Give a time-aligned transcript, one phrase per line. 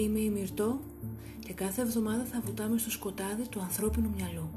[0.00, 0.80] Είμαι η Μυρτώ
[1.38, 4.50] και κάθε εβδομάδα θα βουτάμε στο σκοτάδι του ανθρώπινου μυαλού.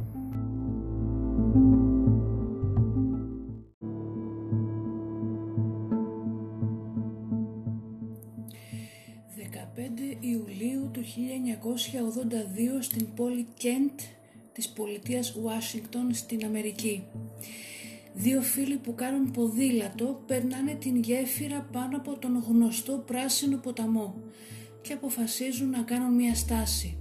[10.19, 11.07] Ιουλίου του 1982
[12.79, 13.99] στην πόλη Κέντ
[14.53, 17.03] της πολιτείας Ουάσιγκτον στην Αμερική.
[18.13, 24.15] Δύο φίλοι που κάνουν ποδήλατο περνάνε την γέφυρα πάνω από τον γνωστό πράσινο ποταμό
[24.83, 26.97] και αποφασίζουν να κάνουν μια στάση.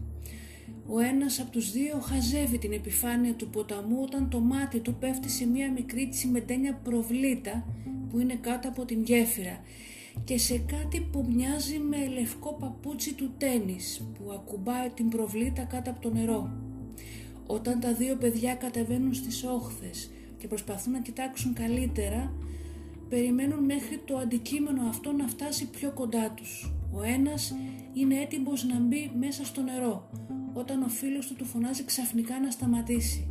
[0.87, 5.29] Ο ένας από τους δύο χαζεύει την επιφάνεια του ποταμού όταν το μάτι του πέφτει
[5.29, 7.65] σε μια μικρή τσιμεντένια προβλήτα
[8.11, 9.61] που είναι κάτω από την γέφυρα
[10.25, 15.91] και σε κάτι που μοιάζει με λευκό παπούτσι του τένις που ακουμπάει την προβλήτα κάτω
[15.91, 16.51] από το νερό.
[17.47, 22.33] Όταν τα δύο παιδιά κατεβαίνουν στις όχθες και προσπαθούν να κοιτάξουν καλύτερα,
[23.09, 26.73] περιμένουν μέχρι το αντικείμενο αυτό να φτάσει πιο κοντά τους.
[26.93, 27.55] Ο ένας
[27.93, 30.11] είναι έτοιμος να μπει μέσα στο νερό,
[30.53, 33.27] όταν ο φίλος του του φωνάζει ξαφνικά να σταματήσει.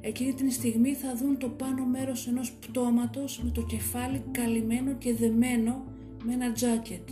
[0.00, 5.14] Εκείνη την στιγμή θα δουν το πάνω μέρος ενός πτώματος με το κεφάλι καλυμμένο και
[5.14, 5.84] δεμένο
[6.24, 7.08] με ένα τζάκετ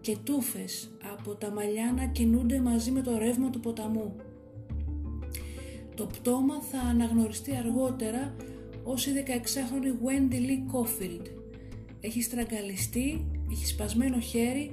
[0.00, 4.16] και τούφες από τα μαλλιά να κινούνται μαζί με το ρεύμα του ποταμού.
[5.94, 8.34] Το πτώμα θα αναγνωριστεί αργότερα
[8.84, 11.26] ως η 16χρονη Wendy Lee Caulfield.
[12.00, 14.70] Έχει στραγγαλιστεί, έχει σπασμένο χέρι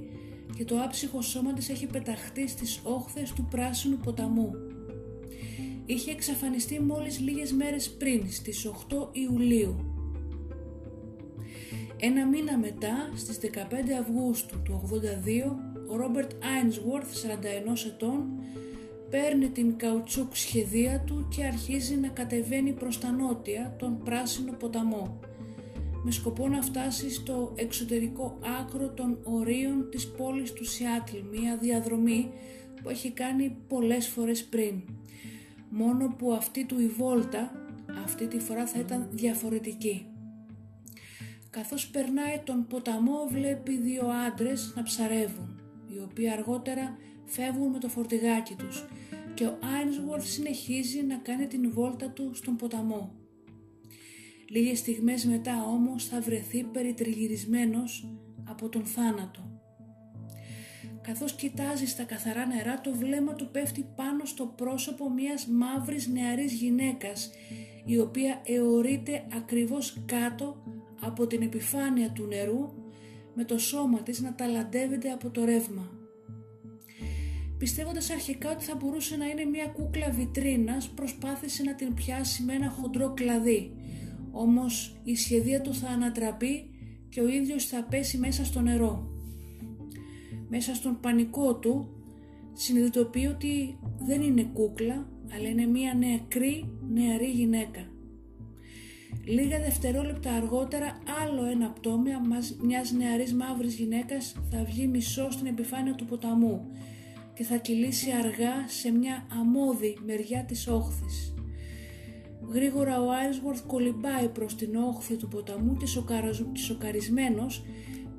[0.55, 4.51] και το άψυχο σώμα της έχει πεταχτεί στις όχθες του πράσινου ποταμού.
[5.85, 9.75] Είχε εξαφανιστεί μόλις λίγες μέρες πριν, στις 8 Ιουλίου.
[11.97, 15.55] Ένα μήνα μετά, στις 15 Αυγούστου του 82,
[15.91, 18.23] ο Ρόμπερτ Άινσουορθ, 41 ετών,
[19.09, 25.19] παίρνει την καουτσούκ σχεδία του και αρχίζει να κατεβαίνει προς τα νότια τον πράσινο ποταμό
[26.03, 32.31] με σκοπό να φτάσει στο εξωτερικό άκρο των ορίων της πόλης του Σιάτλ, μια διαδρομή
[32.81, 34.81] που έχει κάνει πολλές φορές πριν.
[35.69, 37.51] Μόνο που αυτή του η βόλτα
[38.03, 40.05] αυτή τη φορά θα ήταν διαφορετική.
[41.49, 47.87] Καθώς περνάει τον ποταμό βλέπει δύο άντρες να ψαρεύουν, οι οποίοι αργότερα φεύγουν με το
[47.87, 48.85] φορτηγάκι τους
[49.33, 53.20] και ο Άινσουορθ συνεχίζει να κάνει την βόλτα του στον ποταμό.
[54.53, 58.13] Λίγες στιγμές μετά όμως θα βρεθεί περιτριγυρισμένος
[58.43, 59.61] από τον θάνατο.
[61.01, 66.53] Καθώς κοιτάζει στα καθαρά νερά το βλέμμα του πέφτει πάνω στο πρόσωπο μιας μαύρης νεαρής
[66.53, 67.29] γυναίκας
[67.85, 70.63] η οποία αιωρείται ακριβώς κάτω
[71.01, 72.73] από την επιφάνεια του νερού
[73.35, 75.91] με το σώμα της να ταλαντεύεται από το ρεύμα.
[77.57, 82.53] Πιστεύοντας αρχικά ότι θα μπορούσε να είναι μια κούκλα βιτρίνας προσπάθησε να την πιάσει με
[82.53, 83.75] ένα χοντρό κλαδί
[84.31, 86.69] όμως η σχεδία του θα ανατραπεί
[87.09, 89.09] και ο ίδιος θα πέσει μέσα στο νερό.
[90.49, 91.89] Μέσα στον πανικό του
[92.53, 97.91] συνειδητοποιεί ότι δεν είναι κούκλα αλλά είναι μια νεκρή νεαρή γυναίκα.
[99.25, 102.03] Λίγα δευτερόλεπτα αργότερα άλλο ένα πτώμα
[102.61, 106.71] μιας νεαρής μαύρης γυναίκας θα βγει μισό στην επιφάνεια του ποταμού
[107.33, 111.33] και θα κυλήσει αργά σε μια αμμώδη μεριά της όχθης.
[112.53, 115.85] Γρήγορα ο Άιλσουορθ κολυμπάει προς την όχθη του ποταμού και
[116.57, 117.63] σοκαρισμένος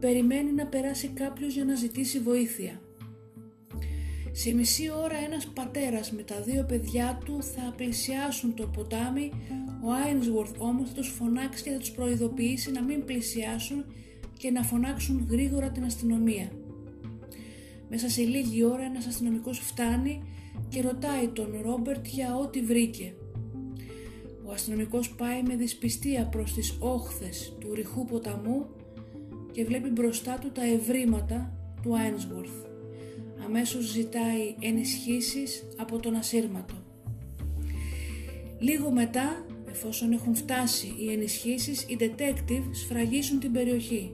[0.00, 2.80] περιμένει να περάσει κάποιος για να ζητήσει βοήθεια.
[4.32, 9.32] Σε μισή ώρα ένας πατέρας με τα δύο παιδιά του θα πλησιάσουν το ποτάμι,
[9.84, 13.84] ο Άινσουορθ όμως θα τους φωνάξει και θα τους προειδοποιήσει να μην πλησιάσουν
[14.38, 16.48] και να φωνάξουν γρήγορα την αστυνομία.
[17.88, 20.22] Μέσα σε λίγη ώρα ένας αστυνομικός φτάνει
[20.68, 23.14] και ρωτάει τον Ρόμπερτ για ό,τι βρήκε.
[24.52, 28.66] Ο αστυνομικός πάει με δυσπιστία προς τις όχθες του ρηχού ποταμού
[29.52, 31.52] και βλέπει μπροστά του τα ευρήματα
[31.82, 32.52] του Άινσβορθ.
[33.44, 36.74] Αμέσως ζητάει ενισχύσεις από τον ασύρματο.
[38.58, 44.12] Λίγο μετά, εφόσον έχουν φτάσει οι ενισχύσεις, οι detectives σφραγίσουν την περιοχή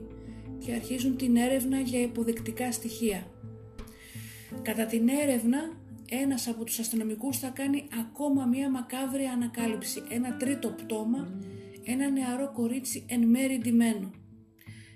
[0.65, 3.27] και αρχίζουν την έρευνα για υποδεικτικά στοιχεία.
[4.61, 5.78] Κατά την έρευνα
[6.09, 11.41] ένας από τους αστυνομικούς θα κάνει ακόμα μία μακάβρια ανακάλυψη, ένα τρίτο πτώμα,
[11.85, 14.11] ένα νεαρό κορίτσι εν μέρη ντυμένο.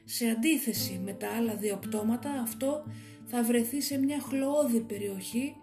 [0.06, 2.84] Σε αντίθεση με τα άλλα δύο πτώματα, αυτό
[3.26, 5.56] θα βρεθεί σε μια χλωώδη περιοχή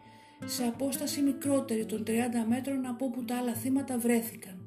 [0.45, 2.11] σε απόσταση μικρότερη των 30
[2.49, 4.61] μέτρων από όπου τα άλλα θύματα βρέθηκαν.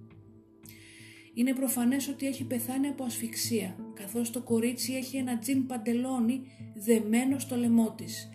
[1.34, 6.42] Είναι προφανές ότι έχει πεθάνει από ασφυξία, καθώς το κορίτσι έχει ένα τζιν παντελόνι
[6.76, 8.30] δεμένο στο λαιμό της.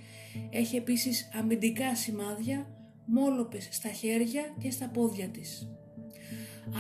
[0.51, 2.67] Έχει επίσης αμυντικά σημάδια,
[3.07, 5.69] μόλοπες στα χέρια και στα πόδια της.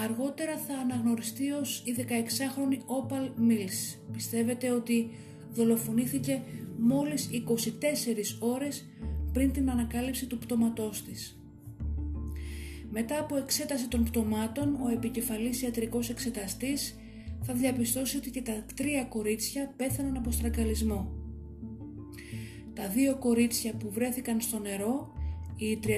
[0.04, 3.98] Αργότερα θα αναγνωριστεί ως η 16χρονη Opal Mills.
[4.12, 5.10] Πιστεύετε ότι
[5.52, 6.42] δολοφονήθηκε
[6.78, 8.86] μόλις 24 ώρες
[9.32, 11.38] πριν την ανακάλυψη του πτώματός της.
[12.90, 16.96] Μετά από εξέταση των πτωμάτων, ο επικεφαλής ιατρικός εξεταστής
[17.42, 21.17] θα διαπιστώσει ότι και τα τρία κορίτσια πέθαναν από στραγγαλισμό.
[22.78, 25.12] Τα δύο κορίτσια που βρέθηκαν στο νερό,
[25.56, 25.88] η 31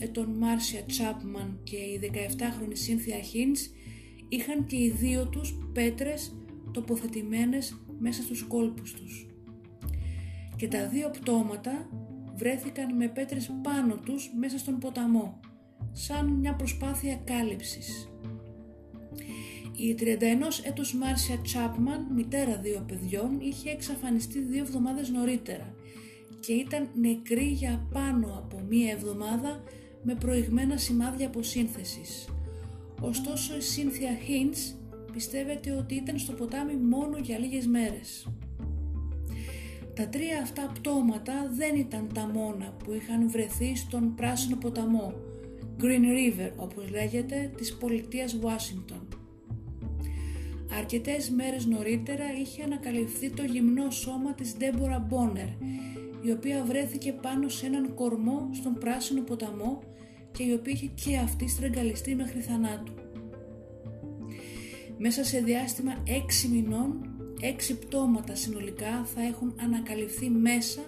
[0.00, 3.70] ετών Μάρσια Τσάπμαν και η 17χρονη Σύνθια Χίντς,
[4.28, 6.34] είχαν και οι δύο τους πέτρες
[6.72, 9.26] τοποθετημένες μέσα στους κόλπους τους.
[10.56, 11.88] Και τα δύο πτώματα
[12.34, 15.40] βρέθηκαν με πέτρες πάνω τους μέσα στον ποταμό
[15.92, 18.08] σαν μια προσπάθεια κάλυψης.
[19.76, 25.74] Η 31 έτους Μάρσια Τσάπμαν, μητέρα δύο παιδιών, είχε εξαφανιστεί δύο εβδομάδες νωρίτερα
[26.46, 29.62] και ήταν νεκρή για πάνω από μία εβδομάδα
[30.02, 32.28] με προηγμένα σημάδια αποσύνθεσης.
[33.00, 34.74] Ωστόσο η Σύνθια Χίντς
[35.12, 38.28] πιστεύετε ότι ήταν στο ποτάμι μόνο για λίγες μέρες.
[39.94, 45.14] Τα τρία αυτά πτώματα δεν ήταν τα μόνα που είχαν βρεθεί στον πράσινο ποταμό
[45.80, 49.16] Green River όπως λέγεται της πολιτείας Washington.
[50.78, 55.48] Αρκετές μέρες νωρίτερα είχε ανακαλυφθεί το γυμνό σώμα της Deborah Bonner
[56.24, 59.82] η οποία βρέθηκε πάνω σε έναν κορμό στον πράσινο ποταμό
[60.32, 62.92] και η οποία είχε και αυτή στραγγαλιστεί μέχρι θανάτου.
[64.98, 67.16] Μέσα σε διάστημα 6 μηνών,
[67.70, 70.80] 6 πτώματα συνολικά θα έχουν ανακαλυφθεί μέσα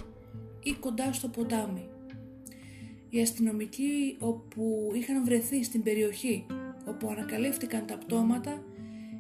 [0.62, 1.88] ή κοντά στο ποτάμι.
[3.08, 6.46] Οι αστυνομικοί όπου είχαν βρεθεί στην περιοχή
[6.86, 8.62] όπου ανακαλύφθηκαν τα πτώματα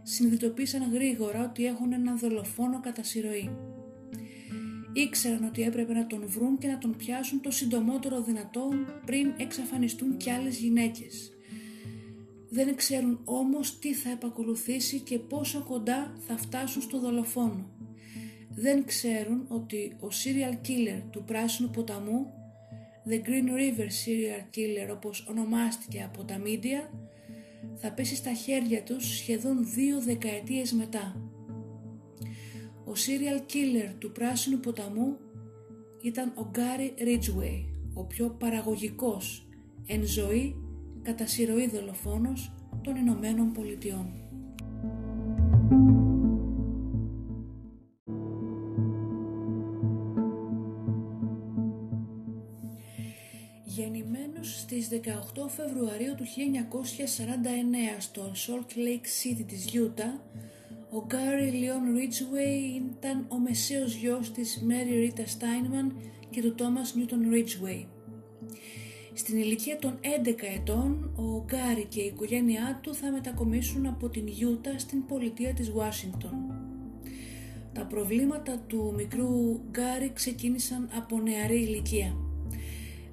[0.02, 3.50] συνειδητοποίησαν γρήγορα ότι έχουν ένα δολοφόνο κατά συρροή.
[4.96, 10.16] Ήξεραν ότι έπρεπε να τον βρουν και να τον πιάσουν το συντομότερο δυνατόν πριν εξαφανιστούν
[10.16, 11.30] κι άλλες γυναίκες.
[12.50, 17.70] Δεν ξέρουν όμως τι θα επακολουθήσει και πόσο κοντά θα φτάσουν στο δολοφόνο.
[18.50, 22.32] Δεν ξέρουν ότι ο serial killer του πράσινου ποταμού
[23.08, 26.90] The Green River Serial Killer όπως ονομάστηκε από τα μίντια
[27.74, 31.25] θα πέσει στα χέρια τους σχεδόν δύο δεκαετίες μετά.
[32.86, 35.16] Ο serial killer του Πράσινου Ποταμού
[36.02, 39.48] ήταν ο Gary Ridgway, ο πιο παραγωγικός
[39.86, 40.56] εν ζωή
[41.02, 42.52] κατά συρροή δολοφόνος
[42.82, 44.26] των Ηνωμένων Πολιτειών.
[54.66, 60.20] στις 18 Φεβρουαρίου του 1949 στο Salt Lake City της Utah,
[60.96, 65.92] ο Gary Leon Ridgway ήταν ο μεσαίος γιος της Mary Rita Steinman
[66.30, 67.84] και του Thomas Newton Ridgway.
[69.14, 74.24] Στην ηλικία των 11 ετών, ο Γκάρι και η οικογένειά του θα μετακομίσουν από την
[74.26, 76.34] Utah στην πολιτεία της Washington.
[77.72, 82.16] Τα προβλήματα του μικρού Γκάρι ξεκίνησαν από νεαρή ηλικία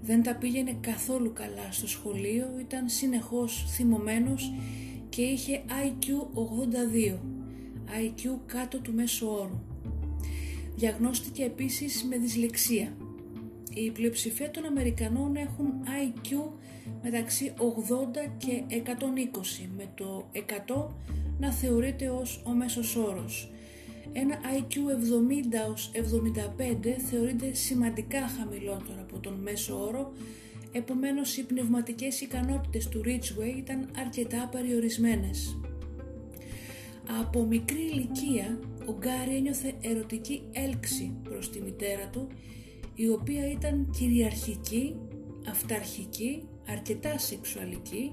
[0.06, 4.54] δεν τα πήγαινε καθόλου καλά στο σχολείο, ήταν συνεχώς θυμωμένος
[5.10, 6.06] και είχε IQ
[7.14, 7.20] 82,
[7.88, 9.60] IQ κάτω του μέσου όρου.
[10.80, 12.98] Diagnóστηκε επίσης με δυσλεξία.
[13.74, 16.52] Η πλειοψηφία των Αμερικανών έχουν IQ
[17.04, 17.62] μεταξύ 80
[18.38, 20.86] και 120, με το 100
[21.40, 23.48] να θεωρείται ως ο μέσος όρος
[24.14, 30.14] ένα IQ 70 75 θεωρείται σημαντικά χαμηλότερο από τον μέσο όρο,
[30.72, 35.58] επομένως οι πνευματικές ικανότητες του Ridgway ήταν αρκετά περιορισμένες.
[37.22, 42.28] Από μικρή ηλικία, ο Γκάρι ένιωθε ερωτική έλξη προς τη μητέρα του,
[42.96, 44.96] η οποία ήταν κυριαρχική,
[45.50, 48.12] αυταρχική, αρκετά σεξουαλική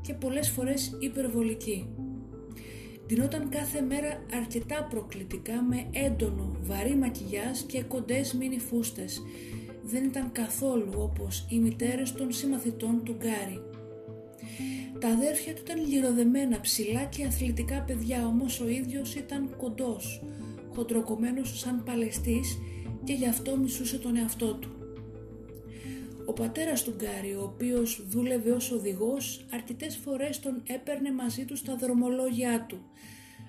[0.00, 1.86] και πολλές φορές υπερβολική
[3.08, 9.22] ντυνόταν κάθε μέρα αρκετά προκλητικά με έντονο βαρύ μακιγιάζ και κοντές μίνι φούστες.
[9.82, 13.67] Δεν ήταν καθόλου όπως οι μητέρες των συμμαθητών του Γκάρι.
[15.00, 20.22] Τα αδέρφια του ήταν λιροδεμένα ψηλά και αθλητικά παιδιά, όμως ο ίδιος ήταν κοντός,
[20.74, 22.58] χοντροκομμένος σαν παλαιστής
[23.04, 24.68] και γι' αυτό μισούσε τον εαυτό του.
[26.26, 31.56] Ο πατέρας του Γκάρι, ο οποίος δούλευε ως οδηγός, αρκετές φορές τον έπαιρνε μαζί του
[31.56, 32.78] στα δρομολόγια του.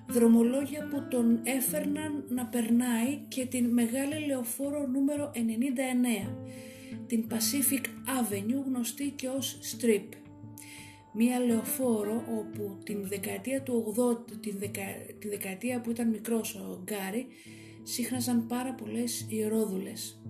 [0.08, 6.30] δρομολόγια που τον έφερναν να περνάει και την μεγάλη λεωφόρο νούμερο 99,
[7.06, 7.84] την Pacific
[8.20, 10.08] Avenue γνωστή και ως Strip.
[11.12, 14.58] Μία λεωφόρο όπου την δεκαετία του 80, την
[15.18, 17.26] τη δεκαετία που ήταν μικρός ο Γκάρι,
[17.82, 20.22] σύχναζαν πάρα πολλές ιερόδουλες.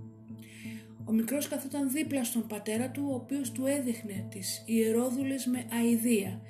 [1.04, 6.40] Ο μικρός καθόταν δίπλα στον πατέρα του, ο οποίος του έδειχνε τις ιερόδουλες με αηδία,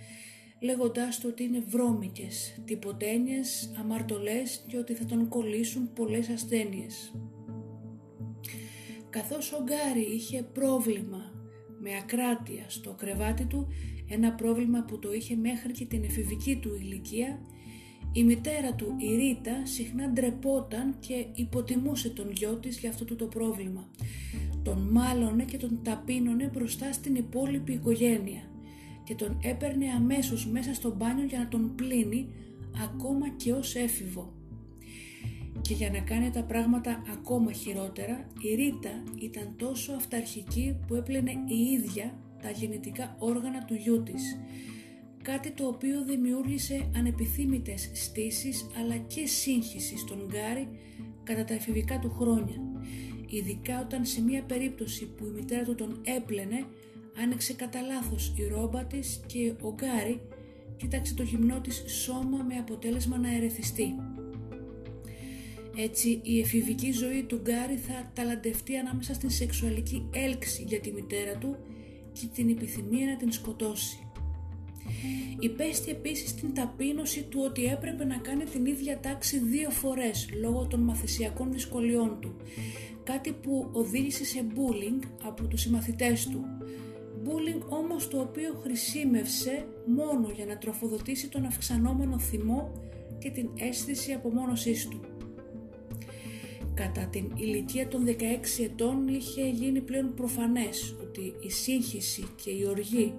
[0.60, 7.14] λέγοντάς του ότι είναι βρώμικες, τυποτένιες, αμαρτωλές και ότι θα τον κολλήσουν πολλές ασθένειες.
[9.10, 11.32] Καθώς ο Γκάρι είχε πρόβλημα
[11.78, 13.68] με ακράτεια στο κρεβάτι του,
[14.10, 17.40] ένα πρόβλημα που το είχε μέχρι και την εφηβική του ηλικία,
[18.12, 23.26] η μητέρα του, η Ρίτα, συχνά ντρεπόταν και υποτιμούσε τον γιο της για αυτό το
[23.26, 23.90] πρόβλημα.
[24.62, 28.42] Τον μάλωνε και τον ταπείνωνε μπροστά στην υπόλοιπη οικογένεια
[29.04, 32.28] και τον έπαιρνε αμέσως μέσα στο μπάνιο για να τον πλύνει
[32.84, 34.32] ακόμα και ως έφηβο.
[35.60, 41.30] Και για να κάνει τα πράγματα ακόμα χειρότερα, η Ρίτα ήταν τόσο αυταρχική που έπλαινε
[41.30, 44.38] η ίδια τα γεννητικά όργανα του γιού της,
[45.22, 50.68] κάτι το οποίο δημιούργησε ανεπιθύμητες στήσεις αλλά και σύγχυση στον Γκάρι
[51.22, 52.60] κατά τα εφηβικά του χρόνια,
[53.26, 56.64] ειδικά όταν σε μια περίπτωση που η μητέρα του τον έπλαινε
[57.22, 60.20] άνοιξε κατά λάθος η ρόμπα της και ο Γκάρι
[60.76, 63.94] κοίταξε το γυμνό της σώμα με αποτέλεσμα να ερεθιστεί.
[65.76, 71.36] Έτσι η εφηβική ζωή του Γκάρι θα ταλαντευτεί ανάμεσα στην σεξουαλική έλξη για τη μητέρα
[71.38, 71.56] του
[72.20, 74.04] και την επιθυμία να την σκοτώσει.
[75.38, 80.66] Υπέστη επίσης την ταπείνωση του ότι έπρεπε να κάνει την ίδια τάξη δύο φορές λόγω
[80.66, 82.36] των μαθησιακών δυσκολιών του,
[83.04, 86.44] κάτι που οδήγησε σε bullying από τους συμμαθητές του,
[87.24, 92.72] bullying όμως το οποίο χρησιμεύσε μόνο για να τροφοδοτήσει τον αυξανόμενο θυμό
[93.18, 95.00] και την αίσθηση απομόνωσής του.
[96.74, 98.12] Κατά την ηλικία των 16
[98.62, 103.14] ετών είχε γίνει πλέον προφανές ότι η σύγχυση και η οργή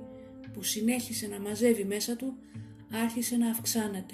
[0.53, 2.33] που συνέχισε να μαζεύει μέσα του
[2.91, 4.13] άρχισε να αυξάνεται.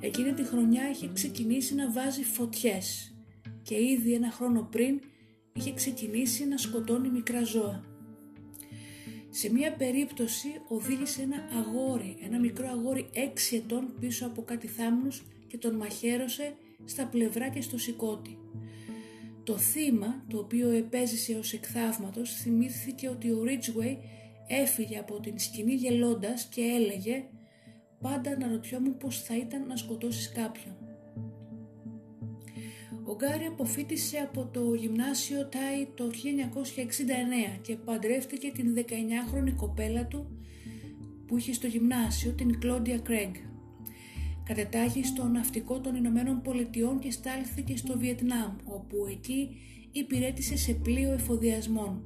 [0.00, 3.14] Εκείνη τη χρονιά είχε ξεκινήσει να βάζει φωτιές
[3.62, 5.00] και ήδη ένα χρόνο πριν
[5.52, 7.84] είχε ξεκινήσει να σκοτώνει μικρά ζώα.
[9.30, 13.18] Σε μία περίπτωση οδήγησε ένα αγόρι, ένα μικρό αγόρι 6
[13.52, 18.38] ετών πίσω από κάτι θάμνους και τον μαχαίρωσε στα πλευρά και στο σηκώτη.
[19.44, 23.96] Το θύμα, το οποίο επέζησε ως εκθαύματος, θυμήθηκε ότι ο Ridgway
[24.48, 27.24] έφυγε από την σκηνή γελώντας και έλεγε
[28.00, 30.74] «Πάντα αναρωτιόμουν πως θα ήταν να σκοτώσεις κάποιον».
[33.04, 36.10] Ο Γκάρι αποφύτησε από το γυμνάσιο Τάι το
[37.56, 40.26] 1969 και παντρεύτηκε την 19χρονη κοπέλα του
[41.26, 43.34] που είχε στο γυμνάσιο, την Κλόντια Κρέγκ.
[44.50, 49.48] Κατετάγει στο ναυτικό των Ηνωμένων Πολιτειών και στάλθηκε στο Βιετνάμ, όπου εκεί
[49.92, 52.02] υπηρέτησε σε πλοίο εφοδιασμών.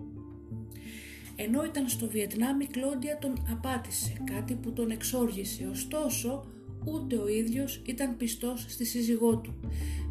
[1.36, 6.46] Ενώ ήταν στο Βιετνάμ η Κλόντια τον απάτησε, κάτι που τον εξόργησε, ωστόσο
[6.84, 9.54] ούτε ο ίδιος ήταν πιστός στη σύζυγό του.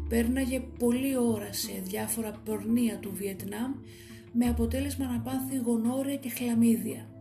[0.08, 3.72] Πέρναγε πολλή ώρα σε διάφορα πορνεία του Βιετνάμ
[4.32, 7.13] με αποτέλεσμα να πάθει γονόρια και χλαμίδια.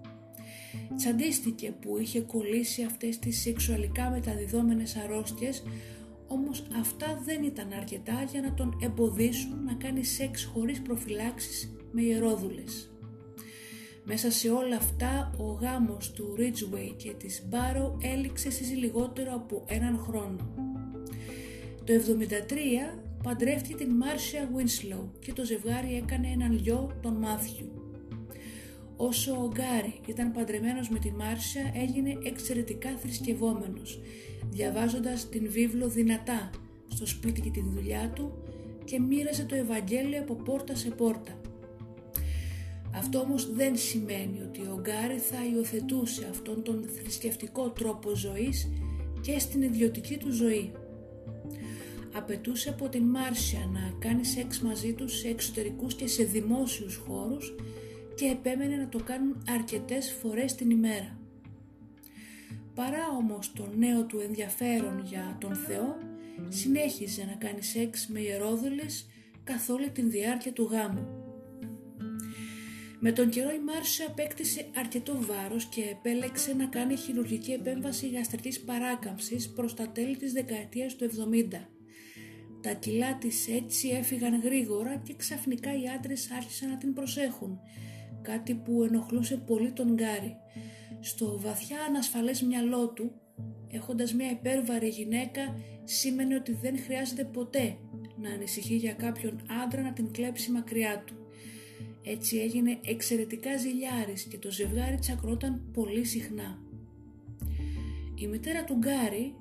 [0.96, 5.64] Τσαντίστηκε που είχε κολλήσει αυτές τις σεξουαλικά μεταδιδόμενες αρρώστιες
[6.34, 12.02] όμως αυτά δεν ήταν αρκετά για να τον εμποδίσουν να κάνει σεξ χωρίς προφυλάξεις με
[12.02, 12.92] ιερόδουλες.
[14.04, 19.64] Μέσα σε όλα αυτά ο γάμος του Ridgway και της Barrow έληξε στις λιγότερο από
[19.68, 20.54] έναν χρόνο.
[21.84, 27.83] Το 1973 παντρεύτηκε την Μάρσια Winslow και το ζευγάρι έκανε έναν γιο, τον Μάθιου.
[28.98, 34.00] Όσο ο Γκάρι ήταν παντρεμένος με τη Μάρσια έγινε εξαιρετικά θρησκευόμενος,
[34.50, 36.50] διαβάζοντας την βίβλο δυνατά
[36.88, 38.32] στο σπίτι και τη δουλειά του
[38.84, 41.42] και μοίραζε το Ευαγγέλιο από πόρτα σε πόρτα.
[42.96, 48.70] Αυτό όμως δεν σημαίνει ότι ο Γκάρι θα υιοθετούσε αυτόν τον θρησκευτικό τρόπο ζωής
[49.22, 50.72] και στην ιδιωτική του ζωή.
[52.16, 57.56] Απαιτούσε από την Μάρσια να κάνει σεξ μαζί του σε εξωτερικούς και σε δημόσιους χώρους
[58.16, 61.18] και επέμενε να το κάνουν αρκετές φορές την ημέρα.
[62.76, 65.98] Παρά όμως το νέο του ενδιαφέρον για τον Θεό,
[66.48, 69.10] συνέχιζε να κάνει σεξ με ιερόδουλες
[69.44, 71.08] καθ' όλη την διάρκεια του γάμου.
[73.00, 78.60] Με τον καιρό η Μάρσια απέκτησε αρκετό βάρος και επέλεξε να κάνει χειρουργική επέμβαση γαστρικής
[78.60, 81.68] παράκαμψης προς τα τέλη της δεκαετίας του 70.
[82.62, 87.60] Τα κιλά της έτσι έφυγαν γρήγορα και ξαφνικά οι άντρες άρχισαν να την προσέχουν,
[88.24, 90.36] κάτι που ενοχλούσε πολύ τον Γκάρι.
[91.00, 93.12] Στο βαθιά ανασφαλές μυαλό του
[93.68, 97.78] έχοντας μια υπέρβαρη γυναίκα σήμαινε ότι δεν χρειάζεται ποτέ
[98.22, 101.14] να ανησυχεί για κάποιον άντρα να την κλέψει μακριά του.
[102.04, 106.60] Έτσι έγινε εξαιρετικά ζηλιάρης και το ζευγάρι τσακρώταν πολύ συχνά.
[108.16, 109.36] Η μητέρα του Γκάρι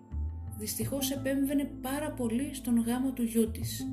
[0.59, 3.87] δυστυχώς επέμβαινε πάρα πολύ στον γάμο του γιού της.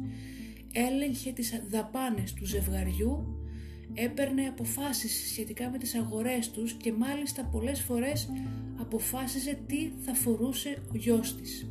[0.74, 3.39] Έλεγχε τις δαπάνες του ζευγαριού,
[3.94, 8.30] έπαιρνε αποφάσεις σχετικά με τις αγορές τους και μάλιστα πολλές φορές
[8.80, 11.70] αποφάσιζε τι θα φορούσε ο γιος της.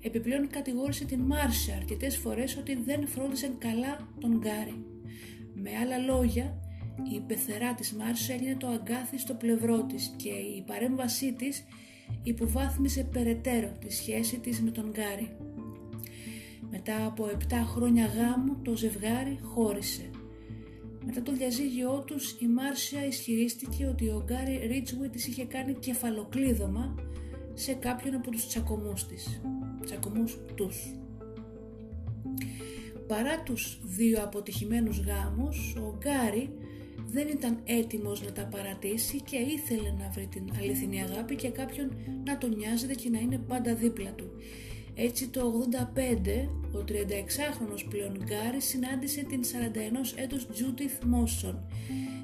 [0.00, 4.84] Επιπλέον κατηγόρησε την Μάρσια αρκετές φορές ότι δεν φρόντισαν καλά τον Γκάρι.
[5.54, 6.60] Με άλλα λόγια,
[7.14, 11.64] η πεθερά της Μάρσια έγινε το αγκάθι στο πλευρό της και η παρέμβασή της
[12.22, 15.36] υποβάθμισε περαιτέρω τη σχέση της με τον Γκάρι.
[16.70, 20.10] Μετά από 7 χρόνια γάμου το ζευγάρι χώρισε.
[21.06, 26.94] Μετά το διαζύγιό τους η Μάρσια ισχυρίστηκε ότι ο Γκάρι Ρίτσουι της είχε κάνει κεφαλοκλείδωμα
[27.54, 29.40] σε κάποιον από τους τσακωμούς της.
[29.84, 30.94] Τσακωμούς τους.
[33.06, 36.50] Παρά τους δύο αποτυχημένους γάμους, ο Γκάρι
[37.10, 41.90] δεν ήταν έτοιμος να τα παρατήσει και ήθελε να βρει την αληθινή αγάπη και κάποιον
[42.24, 44.30] να τον νοιάζεται και να είναι πάντα δίπλα του.
[44.98, 49.46] Έτσι το 85 ο 36χρονος πλέον Γκάρι συνάντησε την 41
[50.14, 51.54] έτος Judith Mosson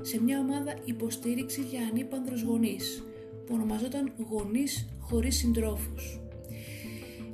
[0.02, 3.04] σε μια ομάδα υποστήριξης για ανήπανδρους γονείς
[3.46, 6.20] που ονομαζόταν Γονείς χωρίς συντρόφους.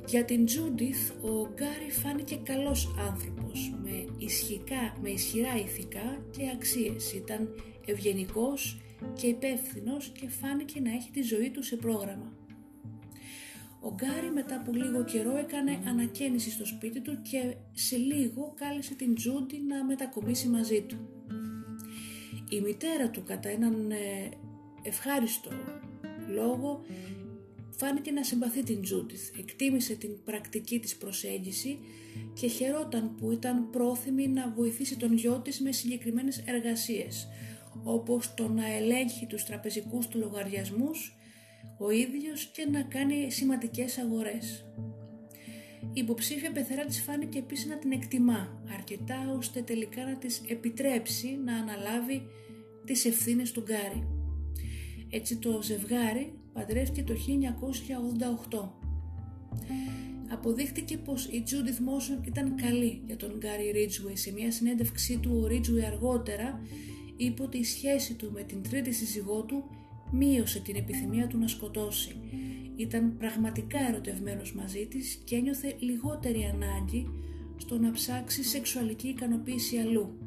[0.07, 7.13] Για την Τζούντιθ ο Γκάρι φάνηκε καλός άνθρωπος με, ισχυκά, με ισχυρά ηθικά και αξίες.
[7.13, 7.49] Ήταν
[7.85, 8.81] ευγενικός
[9.13, 12.38] και υπεύθυνος και φάνηκε να έχει τη ζωή του σε πρόγραμμα.
[13.81, 18.93] Ο Γκάρι μετά από λίγο καιρό έκανε ανακαίνιση στο σπίτι του και σε λίγο κάλεσε
[18.93, 20.97] την Τζούντι να μετακομίσει μαζί του.
[22.49, 24.29] Η μητέρα του κατά έναν ε,
[24.81, 25.49] ευχάριστο
[26.33, 26.81] λόγο
[27.69, 31.79] φάνηκε να συμπαθεί την Τζούντιθ, εκτίμησε την πρακτική της προσέγγιση
[32.33, 37.27] και χαιρόταν που ήταν πρόθυμη να βοηθήσει τον γιο της με συγκεκριμένες εργασίες,
[37.83, 41.18] όπως το να ελέγχει τους τραπεζικούς του λογαριασμούς
[41.79, 44.65] ο ίδιος και να κάνει σημαντικές αγορές.
[45.81, 51.39] Η υποψήφια πεθερά της φάνηκε επίσης να την εκτιμά αρκετά ώστε τελικά να της επιτρέψει
[51.45, 52.27] να αναλάβει
[52.85, 54.07] τις ευθύνες του Γκάρι.
[55.09, 57.13] Έτσι το ζευγάρι παντρεύτηκε το
[58.49, 58.69] 1988.
[60.31, 64.11] Αποδείχτηκε πως η Judith Μόσον ήταν καλή για τον Γκάρι Ridgway.
[64.13, 66.61] Σε μια συνέντευξή του ο Ridgway αργότερα
[67.17, 69.78] είπε ότι η σχέση του με την τρίτη σύζυγό του
[70.11, 72.15] μείωσε την επιθυμία του να σκοτώσει.
[72.75, 77.07] Ήταν πραγματικά ερωτευμένος μαζί της και ένιωθε λιγότερη ανάγκη
[77.57, 80.17] στο να ψάξει σεξουαλική ικανοποίηση αλλού.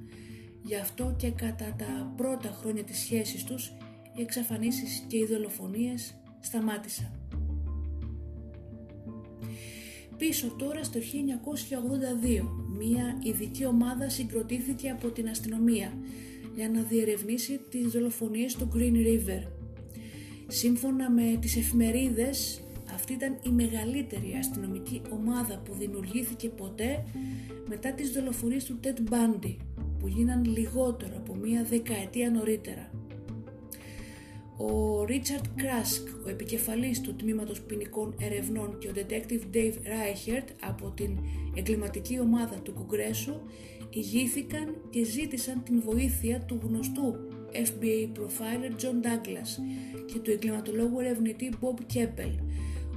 [0.62, 3.72] Γι' αυτό και κατά τα πρώτα χρόνια της σχέσης τους
[4.16, 7.22] οι εξαφανίσεις και οι δολοφονίες σταμάτησαν.
[10.16, 12.42] Πίσω τώρα στο 1982,
[12.78, 15.92] μία ειδική ομάδα συγκροτήθηκε από την αστυνομία
[16.54, 19.61] για να διερευνήσει τις δολοφονίες στο Green River.
[20.54, 22.62] Σύμφωνα με τις εφημερίδες,
[22.92, 27.04] αυτή ήταν η μεγαλύτερη αστυνομική ομάδα που δημιουργήθηκε ποτέ
[27.68, 29.56] μετά τις δολοφονίες του Ted Bundy,
[29.98, 32.90] που γίναν λιγότερο από μία δεκαετία νωρίτερα.
[34.56, 40.92] Ο Richard Κράσκ, ο επικεφαλής του Τμήματος Ποινικών Ερευνών και ο Detective Dave Reichert από
[40.96, 41.18] την
[41.54, 43.40] εγκληματική ομάδα του Κογκρέσου
[43.90, 47.14] ηγήθηκαν και ζήτησαν την βοήθεια του γνωστού
[47.54, 49.48] FBI profiler John Douglas
[50.12, 52.34] και του εγκληματολόγου ερευνητή Bob Keppel,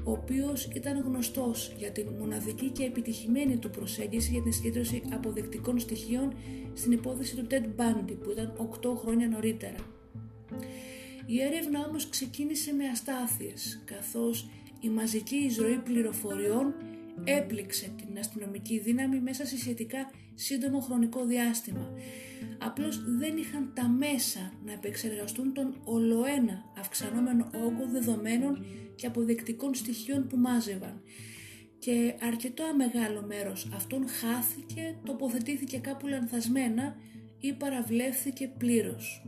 [0.03, 5.79] ο οποίος ήταν γνωστός για την μοναδική και επιτυχημένη του προσέγγιση για την συγκέντρωση αποδεκτικών
[5.79, 6.33] στοιχείων
[6.73, 9.77] στην υπόθεση του Ted Bundy που ήταν 8 χρόνια νωρίτερα.
[11.25, 16.73] Η έρευνα όμως ξεκίνησε με αστάθειες, καθώς η μαζική εισρωή πληροφοριών
[17.23, 21.93] έπληξε την αστυνομική δύναμη μέσα σε σχετικά σύντομο χρονικό διάστημα.
[22.57, 30.27] Απλώς δεν είχαν τα μέσα να επεξεργαστούν τον ολοένα αυξανόμενο όγκο δεδομένων και αποδεκτικών στοιχείων
[30.27, 31.01] που μάζευαν.
[31.79, 36.95] Και αρκετό αμεγάλο μέρος αυτών χάθηκε, τοποθετήθηκε κάπου λανθασμένα
[37.39, 39.25] ή παραβλέφθηκε πλήρως.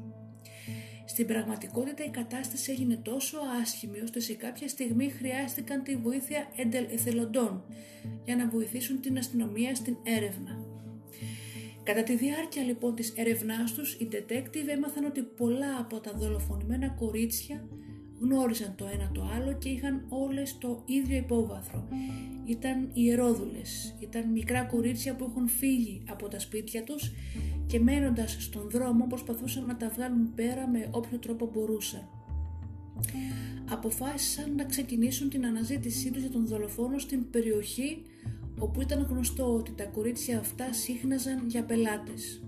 [1.06, 6.48] Στην πραγματικότητα η κατάσταση έγινε τόσο άσχημη ώστε σε κάποια στιγμή χρειάστηκαν τη βοήθεια
[6.92, 7.64] εθελοντών
[8.26, 10.67] για να βοηθήσουν την αστυνομία στην έρευνα.
[11.88, 16.90] Κατά τη διάρκεια λοιπόν της έρευνάς τους, οι detective έμαθαν ότι πολλά από τα δολοφονημένα
[16.90, 17.68] κορίτσια
[18.20, 21.88] γνώριζαν το ένα το άλλο και είχαν όλες το ίδιο υπόβαθρο.
[22.46, 27.12] Ήταν ιερόδουλες, ήταν μικρά κορίτσια που έχουν φύγει από τα σπίτια τους
[27.68, 32.10] και μένοντας στον δρόμο προσπαθούσαν να τα βγάλουν πέρα με όποιο τρόπο μπορούσαν.
[33.70, 38.02] αποφάσισαν να ξεκινήσουν την αναζήτησή τους για τον δολοφόνο στην περιοχή
[38.60, 42.42] όπου ήταν γνωστό ότι τα κορίτσια αυτά σύχναζαν για πελάτες.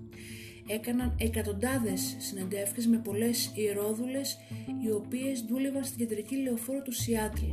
[0.68, 4.38] Έκαναν εκατοντάδες συνεντεύξεις με πολλές ιερόδουλες
[4.86, 7.46] οι οποίες δούλευαν στην κεντρική λεωφόρο του Σιάτλ.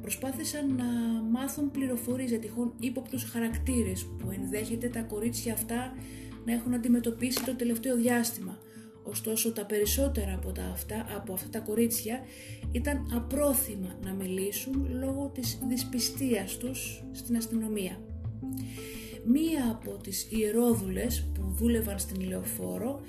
[0.00, 0.84] Προσπάθησαν να
[1.30, 5.94] μάθουν πληροφορίες για τυχόν ύποπτους χαρακτήρες που ενδέχεται τα κορίτσια αυτά
[6.44, 8.58] να έχουν αντιμετωπίσει το τελευταίο διάστημα.
[9.08, 12.20] Ωστόσο τα περισσότερα από, τα αυτά, από αυτά τα κορίτσια
[12.72, 18.00] ήταν απρόθυμα να μιλήσουν λόγω της δυσπιστίας τους στην αστυνομία.
[19.24, 23.00] Μία από τις ιερόδουλες που δούλευαν στην λεωφόρο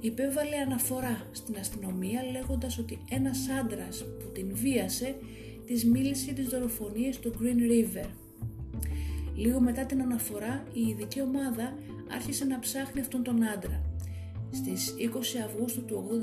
[0.00, 5.14] υπέβαλε αναφορά στην αστυνομία λέγοντας ότι ένας άντρας που την βίασε
[5.66, 8.06] της μίλησε για τις δολοφονίες του Green River.
[9.34, 11.74] Λίγο μετά την αναφορά η ειδική ομάδα
[12.14, 13.91] άρχισε να ψάχνει αυτόν τον άντρα.
[14.52, 16.20] Στις 20 Αυγούστου του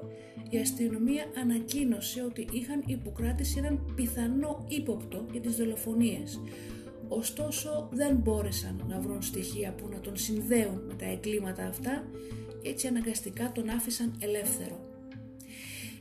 [0.00, 6.40] 82 η αστυνομία ανακοίνωσε ότι είχαν υποκράτηση έναν πιθανό ύποπτο για τις δολοφονίες.
[7.08, 12.04] Ωστόσο δεν μπόρεσαν να βρουν στοιχεία που να τον συνδέουν με τα εγκλήματα αυτά
[12.62, 14.80] και έτσι αναγκαστικά τον άφησαν ελεύθερο.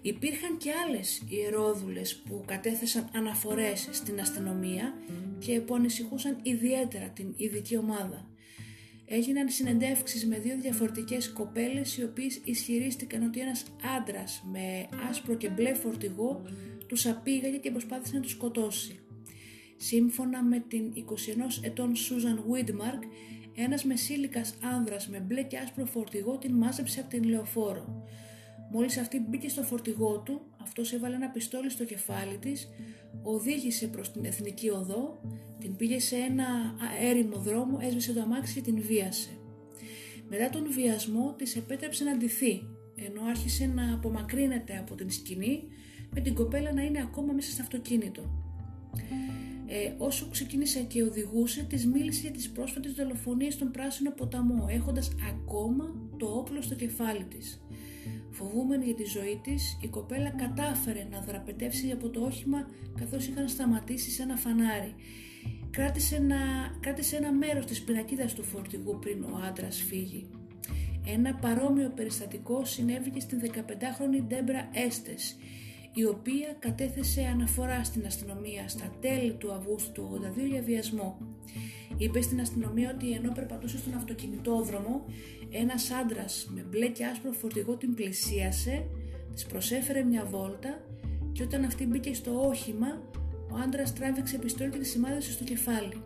[0.01, 4.93] Υπήρχαν και άλλες ιερόδουλες που κατέθεσαν αναφορές στην αστυνομία
[5.39, 8.27] και που ανησυχούσαν ιδιαίτερα την ειδική ομάδα.
[9.06, 13.66] Έγιναν συνεντεύξεις με δύο διαφορετικές κοπέλες οι οποίες ισχυρίστηκαν ότι ένας
[13.98, 16.42] άντρας με άσπρο και μπλε φορτηγό
[16.88, 19.00] τους απήγαγε και προσπάθησε να τους σκοτώσει.
[19.78, 23.02] Σύμφωνα με την 21 ετών Σούζαν Βίντμαρκ,
[23.56, 28.06] ένας μεσήλικας άνδρας με μπλε και άσπρο φορτηγό την μάζεψε από την λεωφόρο.
[28.72, 32.69] Μόλις αυτή μπήκε στο φορτηγό του, αυτός έβαλε ένα πιστόλι στο κεφάλι της,
[33.23, 35.21] οδήγησε προς την εθνική οδό,
[35.60, 36.45] την πήγε σε ένα
[37.02, 39.30] έρημο δρόμο, έσβησε το αμάξι και την βίασε.
[40.30, 45.63] Μετά τον βιασμό της επέτρεψε να ντυθεί, ενώ άρχισε να απομακρύνεται από την σκηνή,
[46.10, 48.21] με την κοπέλα να είναι ακόμα μέσα στο αυτοκίνητο.
[49.65, 55.12] Ε, όσο ξεκίνησε και οδηγούσε, της μίλησε για τις πρόσφατες δολοφονίες στον Πράσινο Ποταμό, έχοντας
[55.32, 57.62] ακόμα το όπλο στο κεφάλι της.
[58.34, 62.67] Φοβούμενη για τη ζωή της, η κοπέλα κατάφερε να δραπετεύσει από το όχημα
[63.00, 64.96] καθώς είχαν σταματήσει σε ένα φανάρι.
[65.72, 66.38] Κράτησε ένα,
[66.80, 70.30] κράτησε ένα μέρος της πινακίδας του φορτηγού πριν ο άντρας φύγει.
[71.06, 75.36] Ένα παρόμοιο περιστατικό συνέβη και στην 15χρονη Ντέμπρα Έστες,
[75.93, 81.17] η οποία κατέθεσε αναφορά στην αστυνομία στα τέλη του Αυγούστου του 82 για βιασμό.
[81.97, 85.06] Είπε στην αστυνομία ότι ενώ περπατούσε στον αυτοκινητόδρομο,
[85.51, 88.86] ένας άντρας με μπλε και άσπρο φορτηγό την πλησίασε,
[89.34, 90.82] της προσέφερε μια βόλτα
[91.32, 93.01] και όταν αυτή μπήκε στο όχημα,
[93.51, 96.01] ο άντρας τράβηξε πιστόλι και τη σημάδεσε στο κεφάλι.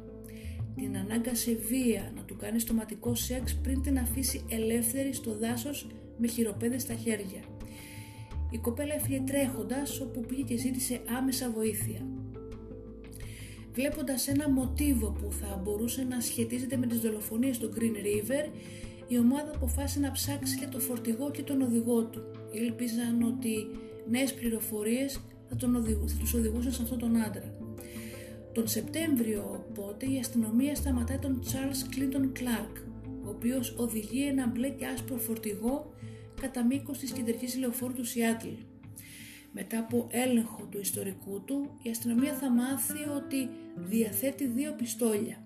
[0.75, 6.27] Την ανάγκασε βία να του κάνει στοματικό σεξ πριν την αφήσει ελεύθερη στο δάσος με
[6.27, 7.56] χειροπέδες στα χέρια.
[8.51, 12.01] Η κοπέλα έφυγε τρέχοντας όπου πήγε και ζήτησε άμεσα βοήθεια.
[13.73, 18.51] Βλέποντας ένα μοτίβο που θα μπορούσε να σχετίζεται με τις δολοφονίες του Green River,
[19.07, 22.21] η ομάδα αποφάσισε να ψάξει για το φορτηγό και τον οδηγό του.
[22.51, 23.67] Ήλπιζαν ότι
[24.09, 27.53] νέες πληροφορίες θα, τον οδηγού, θα τους οδηγούσαν σε αυτόν τον άντρα.
[28.53, 32.81] Τον Σεπτέμβριο οπότε η αστυνομία σταματάει τον Charles Clinton Clark,
[33.25, 35.93] ο οποίος οδηγεί ένα μπλε και άσπρο φορτηγό
[36.41, 38.47] κατά μήκος της κεντρικής λεωφόρου του Σιάτλ.
[39.51, 45.45] Μετά από έλεγχο του ιστορικού του, η αστυνομία θα μάθει ότι διαθέτει δύο πιστόλια.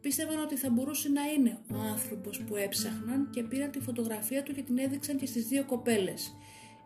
[0.00, 4.52] Πίστευαν ότι θα μπορούσε να είναι ο άνθρωπος που έψαχναν και πήραν τη φωτογραφία του
[4.54, 6.34] και την έδειξαν και στις δύο κοπέλες,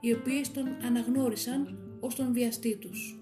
[0.01, 3.21] οι οποίες τον αναγνώρισαν ως τον βιαστή τους.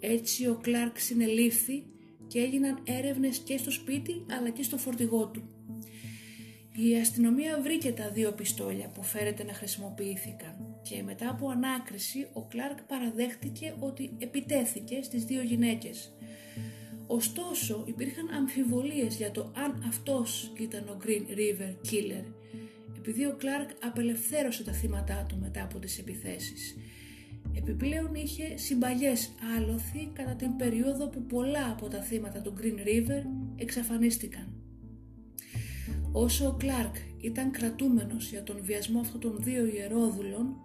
[0.00, 1.86] Έτσι ο Κλάρκ συνελήφθη
[2.26, 5.42] και έγιναν έρευνες και στο σπίτι αλλά και στο φορτηγό του.
[6.74, 12.42] Η αστυνομία βρήκε τα δύο πιστόλια που φέρεται να χρησιμοποιήθηκαν και μετά από ανάκριση ο
[12.42, 16.12] Κλάρκ παραδέχτηκε ότι επιτέθηκε στις δύο γυναίκες.
[17.06, 22.24] Ωστόσο υπήρχαν αμφιβολίες για το αν αυτός ήταν ο Green River Killer
[23.04, 26.76] επειδή ο Κλάρκ απελευθέρωσε τα θύματα του μετά από τις επιθέσεις.
[27.56, 33.22] Επιπλέον είχε συμπαγές άλοθη κατά την περίοδο που πολλά από τα θύματα του Green River
[33.56, 34.51] εξαφανίστηκαν.
[36.12, 40.56] Όσο ο Κλάρκ ήταν κρατούμενος για τον βιασμό αυτών των δύο ιερόδουλων,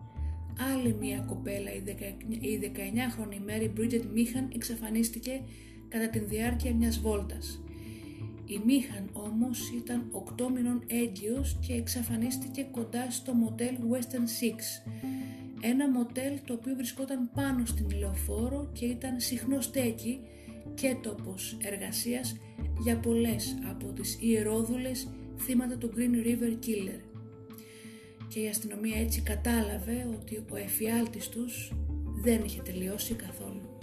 [0.74, 5.42] άλλη μία κοπέλα, η 19χρονη Μέρι Bridget Μίχαν, εξαφανίστηκε
[5.88, 7.62] κατά την διάρκεια μιας βόλτας.
[8.46, 14.90] Η Μίχαν όμως ήταν 8 μηνών έγκυος και εξαφανίστηκε κοντά στο μοτέλ Western Six,
[15.62, 20.20] ένα μοτέλ το οποίο βρισκόταν πάνω στην λεωφόρο και ήταν συχνό στέκι
[20.74, 22.38] και τόπος εργασίας
[22.84, 25.08] για πολλές από τις ιερόδουλες
[25.40, 27.00] θύματα του Green River Killer.
[28.28, 31.74] και η αστυνομία έτσι κατάλαβε ότι ο εφιάλτης τους
[32.24, 33.78] δεν είχε τελειώσει καθόλου.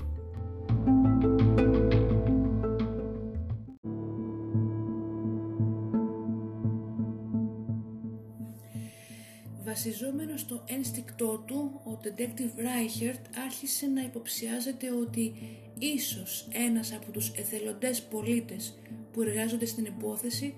[9.65, 15.33] Βασιζόμενος στο ένστικτό του, ο Detective Reichert άρχισε να υποψιάζεται ότι
[15.79, 18.79] ίσως ένας από τους εθελοντές πολίτες
[19.13, 20.55] που εργάζονται στην υπόθεση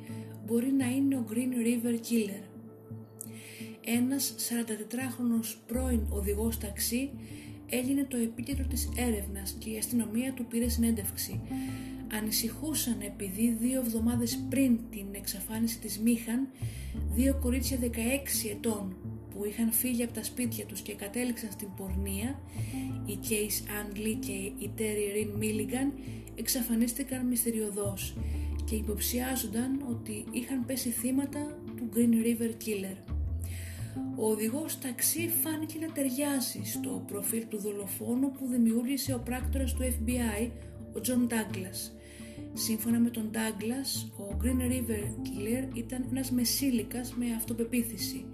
[0.46, 2.42] μπορεί να είναι ο Green River Killer.
[3.85, 7.11] Ένας 44χρονος πρώην οδηγός ταξί
[7.68, 11.40] έγινε το επίκεντρο της έρευνας και η αστυνομία του πήρε συνέντευξη.
[12.12, 16.48] Ανησυχούσαν επειδή δύο εβδομάδες πριν την εξαφάνιση της Μίχαν,
[17.14, 18.96] δύο κορίτσια 16 ετών
[19.30, 22.40] που είχαν φύγει από τα σπίτια τους και κατέληξαν στην πορνεία,
[23.06, 25.92] η Case Ann και η Terry Rin Milligan
[26.35, 28.14] εξαφανίστηκαν μυστηριωδώς
[28.66, 32.96] και υποψιάζονταν ότι είχαν πέσει θύματα του Green River Killer.
[34.16, 39.83] Ο οδηγός ταξί φάνηκε να ταιριάζει στο προφίλ του δολοφόνου που δημιούργησε ο πράκτορας του
[39.83, 40.50] FBI,
[40.96, 41.90] ο John Douglas.
[42.55, 48.24] Σύμφωνα με τον Douglas, ο Green River Killer ήταν ένας μεσήλικας με αυτοπεποίθηση,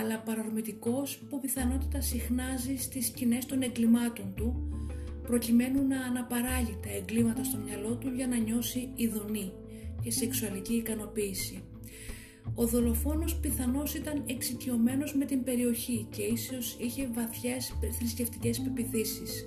[0.00, 4.68] αλλά παρορμητικός που πιθανότητα συχνάζει στις σκηνές των εγκλημάτων του,
[5.30, 9.52] προκειμένου να αναπαράγει τα εγκλήματα στο μυαλό του για να νιώσει ειδονή
[10.02, 11.62] και σεξουαλική ικανοποίηση.
[12.54, 19.46] Ο δολοφόνος πιθανώς ήταν εξοικειωμένος με την περιοχή και ίσως είχε βαθιές θρησκευτικές πεπιθήσεις.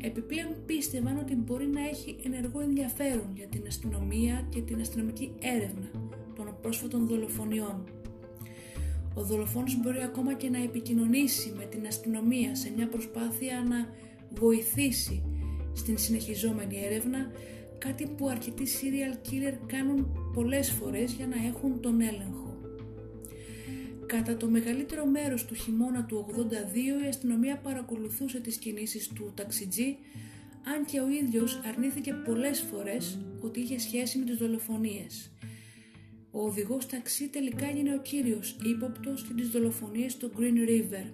[0.00, 5.90] Επιπλέον πίστευαν ότι μπορεί να έχει ενεργό ενδιαφέρον για την αστυνομία και την αστυνομική έρευνα
[6.36, 7.84] των πρόσφατων δολοφονιών.
[9.14, 13.86] Ο δολοφόνος μπορεί ακόμα και να επικοινωνήσει με την αστυνομία σε μια προσπάθεια να
[14.34, 15.22] βοηθήσει
[15.74, 17.30] στην συνεχιζόμενη έρευνα
[17.78, 22.60] κάτι που αρκετοί serial killer κάνουν πολλές φορές για να έχουν τον έλεγχο.
[24.06, 29.96] Κατά το μεγαλύτερο μέρος του χειμώνα του 82 η αστυνομία παρακολουθούσε τις κινήσεις του ταξιτζή
[30.74, 35.32] αν και ο ίδιος αρνήθηκε πολλές φορές ότι είχε σχέση με τις δολοφονίες.
[36.30, 41.04] Ο οδηγός ταξί τελικά έγινε ο κύριος ύποπτος στις δολοφονίες στο Green River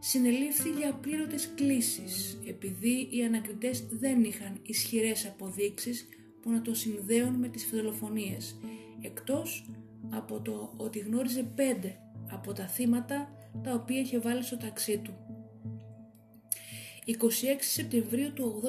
[0.00, 6.08] συνελήφθη για πλήρωτες κλήσεις επειδή οι ανακριτές δεν είχαν ισχυρές αποδείξεις
[6.42, 8.56] που να το συνδέουν με τις φιδελοφονίες
[9.00, 9.70] εκτός
[10.10, 11.98] από το ότι γνώριζε πέντε
[12.30, 13.32] από τα θύματα
[13.62, 15.14] τα οποία είχε βάλει στο ταξί του.
[17.06, 17.12] 26
[17.60, 18.62] Σεπτεμβρίου του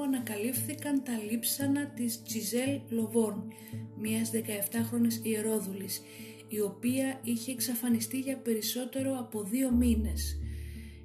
[0.00, 3.52] 82 ανακαλύφθηκαν τα λείψανα της Τζιζέλ Λοβόρν,
[4.00, 6.02] μιας 17χρονης ιερόδουλης,
[6.48, 10.39] η οποία είχε εξαφανιστεί για περισσότερο από δύο μήνες.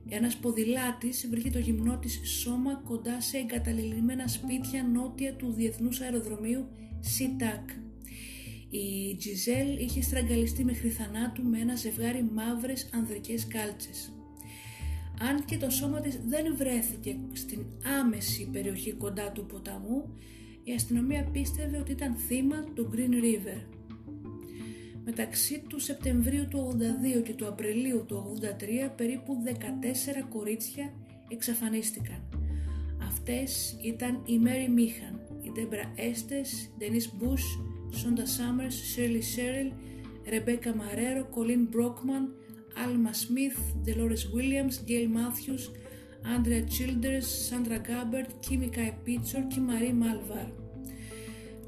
[0.10, 6.68] Ένας ποδηλάτης βρήκε το γυμνό της σώμα κοντά σε εγκαταλελειμμένα σπίτια νότια του Διεθνούς Αεροδρομίου
[7.00, 7.70] ΣΥΤΑΚ.
[8.70, 14.14] Η Τζιζέλ είχε στραγγαλιστεί μέχρι θανάτου με ένα ζευγάρι μαύρες ανδρικές κάλτσες.
[15.20, 17.66] Αν και το σώμα της δεν βρέθηκε στην
[18.00, 20.18] άμεση περιοχή κοντά του ποταμού,
[20.64, 23.62] η αστυνομία πίστευε ότι ήταν θύμα του Green River.
[25.06, 26.78] Μεταξύ του Σεπτεμβρίου του
[27.18, 28.38] 82 και του Απριλίου του
[28.88, 29.50] 83 περίπου 14
[30.30, 30.94] κορίτσια
[31.28, 32.24] εξαφανίστηκαν.
[33.04, 37.64] Αυτές ήταν η Mary Meehan, η Ντέμπρα Έστες, Denise Bush,
[37.98, 39.72] Σόντα Σάμερς, Shirley Sherrill,
[40.30, 42.34] Ρεμπέκα Μαρέρο, Κολίν Μπρόκμαν,
[42.86, 45.72] Άλμα Σμιθ, Ντελόρες Βίλιαμς, Γκέιλ Μάθιους,
[46.36, 50.65] Άντρια Childers, Σάντρα Γκάμπερτ, Κίμι Καϊπίτσορ και Μαρή Μάλβαρ.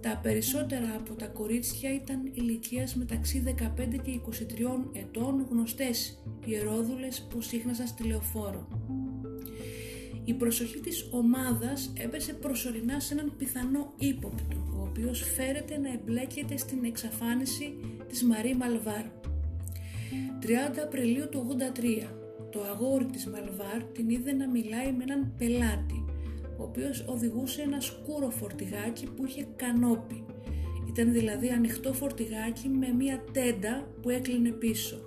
[0.01, 7.41] Τα περισσότερα από τα κορίτσια ήταν ηλικίας μεταξύ 15 και 23 ετών γνωστές ιερόδουλες που
[7.41, 8.67] σύχναζαν στη λεωφόρο.
[10.23, 16.57] Η προσοχή της ομάδας έπεσε προσωρινά σε έναν πιθανό ύποπτο, ο οποίος φέρεται να εμπλέκεται
[16.57, 17.75] στην εξαφάνιση
[18.09, 19.05] της Μαρή Μαλβάρ.
[20.41, 22.07] 30 Απριλίου του 83,
[22.51, 26.06] το αγόρι της Μαλβάρ την είδε να μιλάει με έναν πελάτη
[26.57, 30.25] ο οποίος οδηγούσε ένα σκούρο φορτηγάκι που είχε κανόπι.
[30.87, 34.99] Ήταν δηλαδή ανοιχτό φορτηγάκι με μία τέντα που έκλεινε πίσω.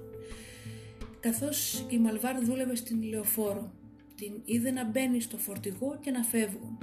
[1.21, 3.73] Καθώς η Μαλβάρ δούλευε στην λεωφόρο,
[4.15, 6.79] την είδε να μπαίνει στο φορτηγό και να φεύγουν.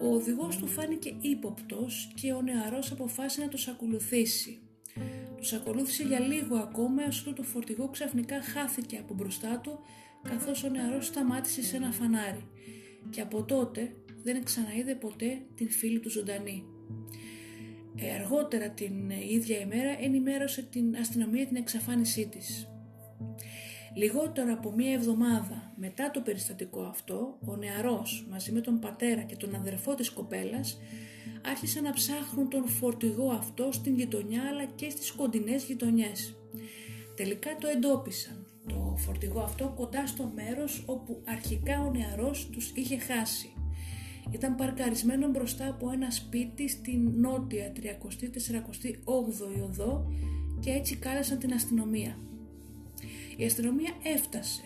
[0.00, 4.58] Ο οδηγός του φάνηκε ύποπτος και ο νεαρός αποφάσισε να τους ακολουθήσει.
[5.36, 9.78] Τους ακολούθησε για λίγο ακόμα έως το φορτηγό ξαφνικά χάθηκε από μπροστά του
[10.22, 12.46] καθώς ο νεαρός σταμάτησε σε ένα φανάρι
[13.10, 16.64] και από τότε δεν ξαναείδε ποτέ την φίλη του ζωντανή.
[17.96, 22.66] Ε, αργότερα την ίδια ημέρα ενημέρωσε την αστυνομία την εξαφάνισή της.
[23.94, 29.36] Λιγότερο από μία εβδομάδα μετά το περιστατικό αυτό, ο νεαρός μαζί με τον πατέρα και
[29.36, 30.78] τον αδερφό της κοπέλας
[31.46, 36.36] άρχισαν να ψάχνουν τον φορτηγό αυτό στην γειτονιά αλλά και στις κοντινές γειτονιές.
[37.16, 42.98] Τελικά το εντόπισαν, το φορτηγό αυτό κοντά στο μέρος όπου αρχικά ο νεαρός τους είχε
[42.98, 43.52] χάσει.
[44.30, 50.12] Ήταν παρκαρισμένο μπροστά από ένα σπίτι στην νότια 34η οδό
[50.60, 52.18] και έτσι κάλεσαν την αστυνομία.
[53.36, 54.62] Η αστυνομία έφτασε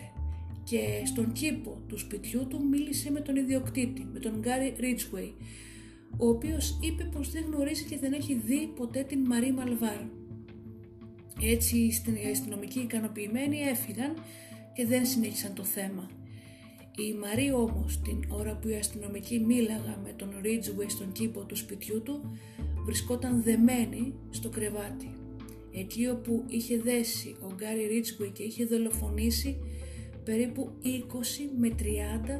[0.63, 5.35] και στον κήπο του σπιτιού του μίλησε με τον ιδιοκτήτη, με τον Γκάρι Ρίτσουεϊ,
[6.17, 10.01] ο οποίος είπε πως δεν γνωρίζει και δεν έχει δει ποτέ την Μαρή Μαλβάρ.
[11.41, 14.13] Έτσι οι αστυνομικοί ικανοποιημένοι έφυγαν
[14.73, 16.09] και δεν συνέχισαν το θέμα.
[16.97, 21.55] Η Μαρή όμως την ώρα που οι αστυνομικοί μίλαγα με τον Ridgeway στον κήπο του
[21.55, 22.37] σπιτιού του
[22.85, 25.09] βρισκόταν δεμένη στο κρεβάτι.
[25.73, 29.57] Εκεί όπου είχε δέσει ο Γκάρι Ridgeway και είχε δολοφονήσει
[30.23, 30.87] περίπου 20
[31.57, 31.75] με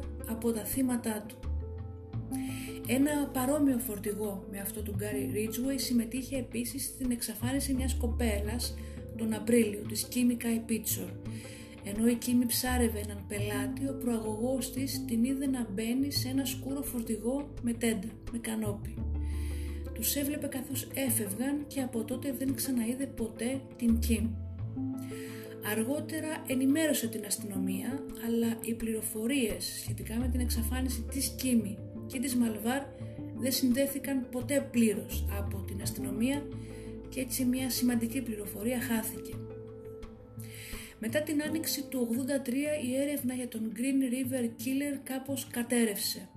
[0.28, 1.38] από τα θύματα του.
[2.86, 8.74] Ένα παρόμοιο φορτηγό με αυτό του Γκάρι Ridgeway συμμετείχε επίσης στην εξαφάνιση μιας κοπέλας
[9.18, 11.08] τον Απρίλιο της Κίμη Πίτσορ
[11.90, 16.44] ενώ η Κίμη ψάρευε έναν πελάτη, ο προαγωγός της την είδε να μπαίνει σε ένα
[16.44, 18.94] σκούρο φορτηγό με τέντα, με κανόπι.
[19.94, 24.26] Τους έβλεπε καθώς έφευγαν και από τότε δεν ξαναείδε ποτέ την Κίμ.
[25.70, 32.34] Αργότερα ενημέρωσε την αστυνομία, αλλά οι πληροφορίες σχετικά με την εξαφάνιση της Κίμη και της
[32.34, 32.82] Μαλβάρ
[33.38, 36.42] δεν συνδέθηκαν ποτέ πλήρως από την αστυνομία
[37.08, 39.34] και έτσι μια σημαντική πληροφορία χάθηκε.
[41.00, 42.08] Μετά την άνοιξη του
[42.46, 42.52] 83
[42.84, 46.28] η έρευνα για τον Green River Killer κάπως κατέρευσε.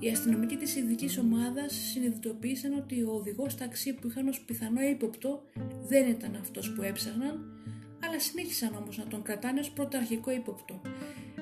[0.00, 5.42] Οι αστυνομικοί της ειδικής ομάδας συνειδητοποίησαν ότι ο οδηγός ταξί που είχαν ως πιθανό ύποπτο
[5.88, 7.62] δεν ήταν αυτός που έψαχναν,
[8.04, 10.80] αλλά συνέχισαν όμως να τον κρατάνε ως πρωταρχικό ύποπτο.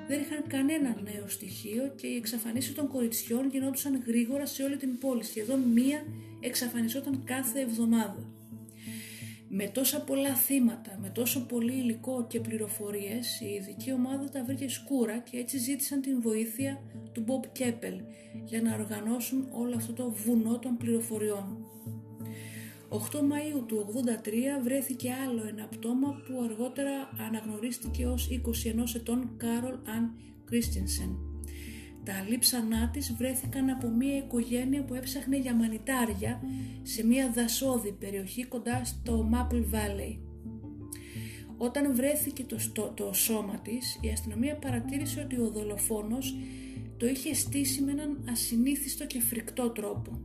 [0.08, 4.98] Δεν είχαν κανένα νέο στοιχείο και οι εξαφανίσεις των κοριτσιών γινόντουσαν γρήγορα σε όλη την
[4.98, 6.06] πόλη, σχεδόν μία
[6.40, 8.30] εξαφανιζόταν κάθε εβδομάδα.
[9.58, 14.68] Με τόσα πολλά θύματα, με τόσο πολύ υλικό και πληροφορίες, η ειδική ομάδα τα βρήκε
[14.68, 16.80] σκούρα και έτσι ζήτησαν την βοήθεια
[17.12, 18.00] του Μπομπ Κέπελ
[18.44, 21.66] για να οργανώσουν όλο αυτό το βουνό των πληροφοριών.
[22.88, 24.02] 8 Μαΐου του
[24.58, 30.14] 83 βρέθηκε άλλο ένα πτώμα που αργότερα αναγνωρίστηκε ως 21 ετών Κάρολ Αν
[30.44, 31.25] Κρίστινσεν.
[32.06, 36.40] Τα λείψανά της βρέθηκαν από μια οικογένεια που έψαχνε για μανιτάρια
[36.82, 40.18] σε μια δασόδη περιοχή κοντά στο Maple Valley.
[41.56, 46.36] Όταν βρέθηκε το, το σώμα της, η αστυνομία παρατήρησε ότι ο δολοφόνος
[46.96, 50.22] το είχε στήσει με έναν ασυνήθιστο και φρικτό τρόπο.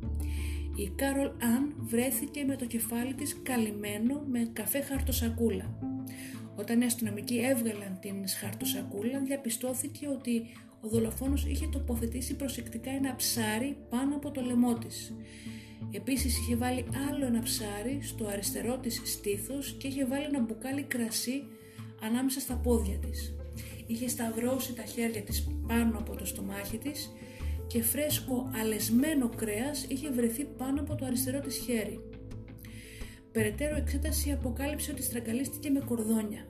[0.76, 5.78] Η Κάρολ Αν βρέθηκε με το κεφάλι της καλυμμένο με καφέ χαρτοσακούλα.
[6.56, 10.48] Όταν οι αστυνομικοί έβγαλαν την χαρτοσακούλα διαπιστώθηκε ότι
[10.82, 15.13] ο δολοφόνος είχε τοποθετήσει προσεκτικά ένα ψάρι πάνω από το λαιμό της.
[15.91, 20.84] Επίσης είχε βάλει άλλο ένα ψάρι στο αριστερό της στήθος και είχε βάλει ένα μπουκάλι
[20.84, 21.44] κρασί
[22.02, 23.36] ανάμεσα στα πόδια της.
[23.88, 27.12] Είχε σταυρώσει τα χέρια της πάνω από το στομάχι της
[27.67, 32.00] και φρέσκο αλεσμένο κρέας είχε βρεθεί πάνω από το αριστερό της χέρι.
[33.32, 36.46] Περαιτέρω εξέταση αποκάλυψε ότι στραγγαλίστηκε με κορδόνια.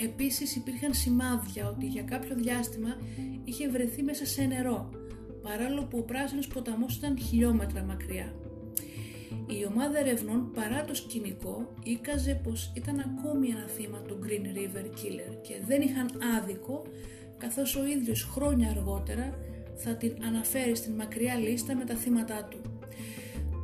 [0.00, 2.96] Επίσης υπήρχαν σημάδια ότι για κάποιο διάστημα
[3.44, 4.90] είχε βρεθεί μέσα σε νερό,
[5.42, 8.34] παράλληλο που ο πράσινος ποταμός ήταν χιλιόμετρα μακριά.
[9.46, 14.84] Η ομάδα ερευνών παρά το σκηνικό ήκαζε πως ήταν ακόμη ένα θύμα του Green River
[14.84, 16.82] Killer και δεν είχαν άδικο
[17.38, 19.38] καθώς ο ίδιος χρόνια αργότερα
[19.76, 22.77] θα την αναφέρει στην μακριά λίστα με τα θύματα του.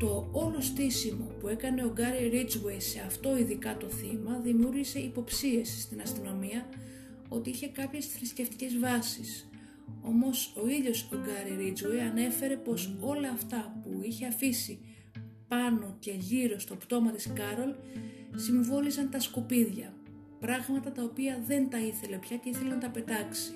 [0.05, 5.81] Το όλο στήσιμο που έκανε ο Γκάρι Ρίτσουεϊ σε αυτό ειδικά το θύμα δημιούργησε υποψίες
[5.83, 6.69] στην αστυνομία
[7.29, 9.49] ότι είχε κάποιες θρησκευτικές βάσεις.
[10.03, 14.79] Όμως ο ίδιος ο Γκάρι Ρίτσουεϊ ανέφερε πως όλα αυτά που είχε αφήσει
[15.49, 17.75] πάνω και γύρω στο πτώμα της Κάρολ
[18.37, 19.95] συμβόλιζαν τα σκουπίδια,
[20.41, 23.53] πράγματα τα οποία δεν τα ήθελε πια και ήθελε να τα πετάξει.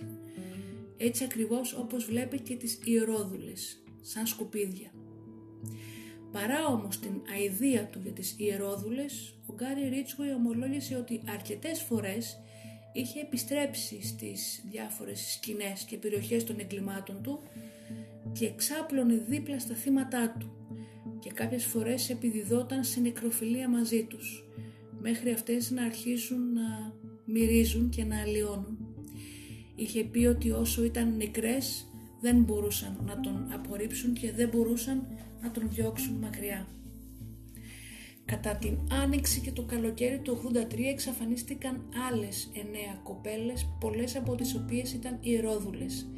[0.97, 4.91] Έτσι ακριβώς όπως βλέπει και τις ιερόδουλες, σαν σκουπίδια.
[6.33, 12.39] Παρά όμως την αηδία του για τις ιερόδουλες, ο Γκάρι Ρίτσουι ομολόγησε ότι αρκετές φορές
[12.93, 17.41] είχε επιστρέψει στις διάφορες σκηνές και περιοχές των εγκλημάτων του
[18.33, 20.53] και εξάπλωνε δίπλα στα θύματά του
[21.19, 24.45] και κάποιες φορές επιδιδόταν σε νεκροφιλία μαζί τους
[25.01, 28.79] μέχρι αυτές να αρχίσουν να μυρίζουν και να αλλοιώνουν.
[29.75, 31.87] Είχε πει ότι όσο ήταν νεκρές
[32.21, 35.07] δεν μπορούσαν να τον απορρίψουν και δεν μπορούσαν
[35.43, 36.67] να τον διώξουν μακριά.
[38.25, 44.55] Κατά την άνοιξη και το καλοκαίρι του 83 εξαφανίστηκαν άλλες εννέα κοπέλες, πολλές από τις
[44.55, 46.09] οποίες ήταν ιερόδουλες.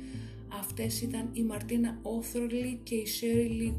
[0.59, 3.75] Αυτές ήταν η Μαρτίνα Όθρολη και η Σέρι Λί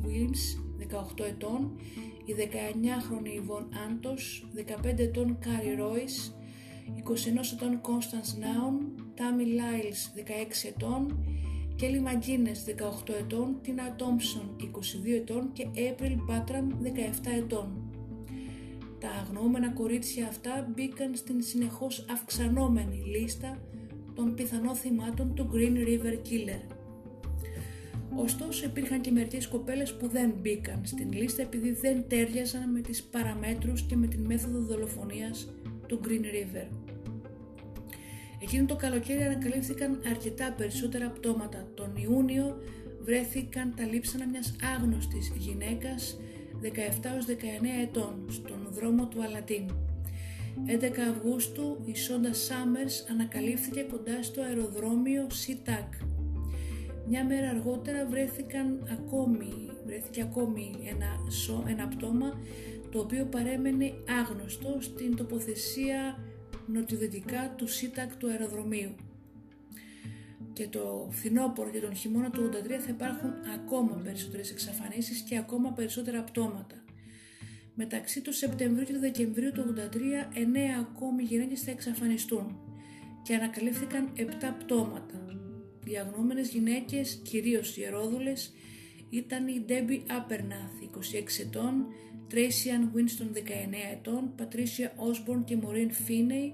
[0.92, 1.80] 18 ετών,
[2.26, 6.36] η 19χρονη Ιβον Άντος, 15 ετών Κάρι Ρόις,
[6.96, 11.26] 21 ετών Κόνστανς Νάουν, Τάμι Λάιλς 16 ετών,
[11.82, 16.88] Κέλι Μαγκίνες 18 ετών, Τίνα Τόμψον 22 ετών και Έπριλ Μπάτραμ 17
[17.38, 17.68] ετών.
[19.00, 23.58] Τα αγνοούμενα κορίτσια αυτά μπήκαν στην συνεχώς αυξανόμενη λίστα
[24.16, 26.62] των πιθανών θυμάτων του Green River Killer.
[28.16, 33.04] Ωστόσο υπήρχαν και μερικές κοπέλες που δεν μπήκαν στην λίστα επειδή δεν τέριαζαν με τις
[33.04, 35.52] παραμέτρους και με την μέθοδο δολοφονίας
[35.88, 36.91] του Green River.
[38.44, 41.68] Εκείνο το καλοκαίρι ανακαλύφθηκαν αρκετά περισσότερα πτώματα.
[41.74, 42.62] Τον Ιούνιο
[43.02, 46.20] βρέθηκαν τα λείψανα μιας άγνωστης γυναίκας
[46.62, 46.68] 17-19
[47.82, 49.72] ετών στον δρόμο του Αλατίν.
[50.68, 55.94] 11 Αυγούστου η Σόντα Σάμερς ανακαλύφθηκε κοντά στο αεροδρόμιο Σιτάκ.
[57.08, 61.08] Μια μέρα αργότερα βρέθηκαν ακόμη, βρέθηκε ακόμη ένα,
[61.68, 62.40] ένα πτώμα
[62.92, 66.18] το οποίο παρέμενε άγνωστο στην τοποθεσία
[66.74, 68.96] νοτιοδυτικά του ΣΥΤΑΚ του αεροδρομίου.
[70.54, 75.72] Και το φθινόπωρο και τον χειμώνα του 83 θα υπάρχουν ακόμα περισσότερες εξαφανίσεις και ακόμα
[75.72, 76.84] περισσότερα πτώματα.
[77.76, 80.44] Μεταξύ του Σεπτεμβρίου και του Δεκεμβρίου του 83, 9
[80.80, 82.60] ακόμη γυναίκες θα εξαφανιστούν
[83.24, 84.22] και ανακαλύφθηκαν 7
[84.60, 85.26] πτώματα.
[85.86, 88.54] Οι αγνώμενες γυναίκες, κυρίως οι ερόδουλες,
[89.10, 91.86] ήταν η Debbie Apernath, 26 ετών,
[92.32, 93.40] Tracy Ann Winston 19
[93.92, 96.52] ετών, Patricia Osborne και Maureen Finney,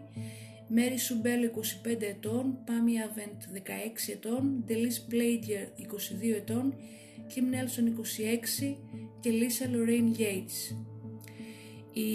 [0.75, 1.41] Mary Subel
[1.89, 6.73] 25 ετών, Pammy Avent 16 ετών, Delis Blader 22 ετών,
[7.27, 7.87] Kim Nelson
[8.63, 8.75] 26
[9.19, 10.75] και Lisa Lorraine Yates.
[11.93, 12.09] Η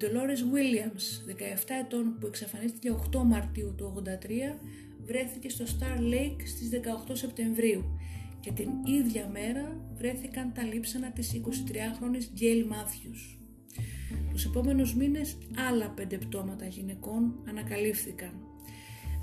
[0.00, 1.30] Dolores Williams
[1.66, 4.58] 17 ετών που εξαφανίστηκε 8 Μαρτίου του 83
[5.04, 6.70] βρέθηκε στο Star Lake στις
[7.08, 7.84] 18 Σεπτεμβρίου
[8.44, 13.38] και την ίδια μέρα βρέθηκαν τα λείψανα της 23χρονης Γκέιλ Μάθιους.
[14.32, 15.38] Τους επόμενους μήνες
[15.68, 18.32] άλλα πέντε πτώματα γυναικών ανακαλύφθηκαν.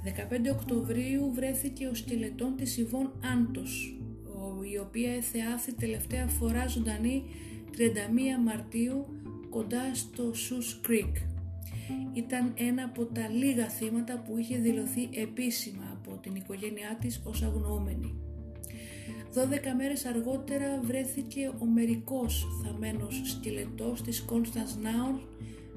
[0.04, 4.00] 15 Οκτωβρίου βρέθηκε ο σκελετόν της Ιβών Άντος,
[4.74, 7.24] η οποία εθεάθη τελευταία φορά ζωντανή
[7.72, 9.06] 31 Μαρτίου
[9.50, 11.14] κοντά στο Σούς Creek.
[12.14, 17.44] Ήταν ένα από τα λίγα θύματα που είχε δηλωθεί επίσημα από την οικογένειά της ως
[17.44, 18.21] αγνοούμενη.
[19.34, 25.20] 12 μέρες αργότερα βρέθηκε ο μερικός θαμένος σκελετός της Κόνσταντς Νάουρ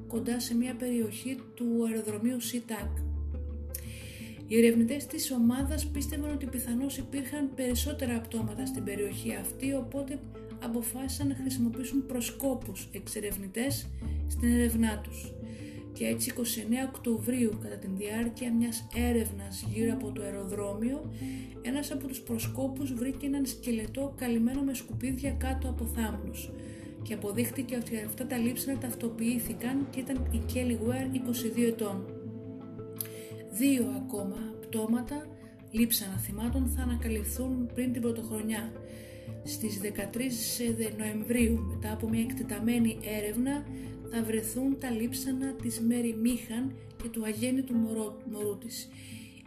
[0.09, 2.91] κοντά σε μια περιοχή του αεροδρομίου Σιτάκ.
[4.47, 10.19] Οι ερευνητές της ομάδας πίστευαν ότι πιθανώς υπήρχαν περισσότερα πτώματα στην περιοχή αυτή, οπότε
[10.63, 13.87] αποφάσισαν να χρησιμοποιήσουν προσκόπους εξερευνητές
[14.29, 15.33] στην ερευνά τους
[15.95, 16.41] και έτσι 29
[16.89, 21.11] Οκτωβρίου κατά την διάρκεια μιας έρευνας γύρω από το αεροδρόμιο
[21.63, 26.51] ένας από τους προσκόπους βρήκε έναν σκελετό καλυμμένο με σκουπίδια κάτω από θάμνους
[27.03, 31.17] και αποδείχτηκε ότι αυτά τα λείψανα ταυτοποιήθηκαν και ήταν η Kelly Ware
[31.61, 32.05] 22 ετών.
[33.53, 35.27] Δύο ακόμα πτώματα
[35.71, 38.73] λείψανα θυμάτων θα ανακαλυφθούν πριν την πρωτοχρονιά.
[39.45, 39.89] Στις 13
[40.99, 43.65] Νοεμβρίου μετά από μια εκτεταμένη έρευνα
[44.17, 48.89] θα βρεθούν τα λείψανα της Μέρη Μίχαν και του αγέννητου μωρό, μωρού της.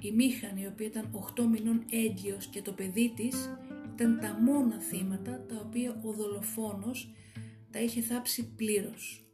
[0.02, 3.50] Η Μίχαν, η οποία ήταν 8 μηνών έγκυος και το παιδί της,
[3.94, 7.14] ήταν τα μόνα θύματα τα οποία ο δολοφόνος
[7.72, 9.26] τα είχε θάψει πλήρως.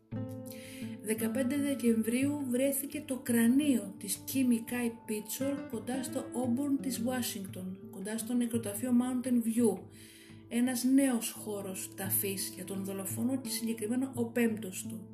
[1.06, 8.18] 15 Δεκεμβρίου βρέθηκε το κρανίο της Κίμι Κάι Πίτσορ κοντά στο Όμπορν της Ουάσιγκτον, κοντά
[8.18, 9.80] στο νεκροταφείο Mountain View,
[10.48, 15.13] ένας νέος χώρος ταφής για τον δολοφόνο και συγκεκριμένα ο πέμπτος του.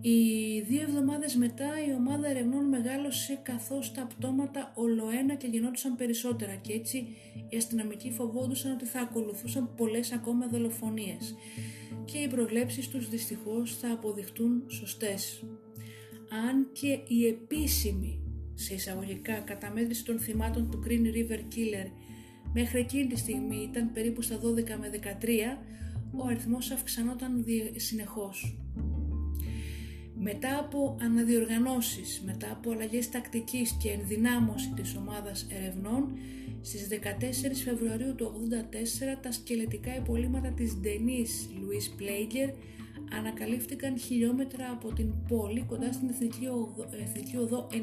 [0.00, 6.54] Οι δύο εβδομάδες μετά η ομάδα ερευνών μεγάλωσε καθώς τα πτώματα ολοένα και γινόντουσαν περισσότερα
[6.54, 7.06] και έτσι
[7.48, 11.34] οι αστυνομικοί φοβόντουσαν ότι θα ακολουθούσαν πολλές ακόμα δολοφονίες
[12.04, 15.44] και οι προβλέψεις τους δυστυχώς θα αποδειχτούν σωστές.
[16.46, 18.20] Αν και η επίσημη
[18.54, 21.90] σε εισαγωγικά καταμέτρηση των θυμάτων του Green River Killer
[22.52, 24.40] μέχρι εκείνη τη στιγμή ήταν περίπου στα 12
[24.80, 25.58] με 13,
[26.16, 27.44] ο αριθμός αυξανόταν
[27.76, 28.65] συνεχώς.
[30.28, 36.18] Μετά από αναδιοργανώσεις, μετά από αλλαγές τακτικής και ενδυνάμωση της ομάδας ερευνών,
[36.62, 42.52] στις 14 Φεβρουαρίου του 1984 τα σκελετικά υπολείμματα της Denise Louise Plager
[43.18, 47.74] ανακαλύφθηκαν χιλιόμετρα από την πόλη κοντά στην Εθνική Οδό, Εθνική Οδό 90.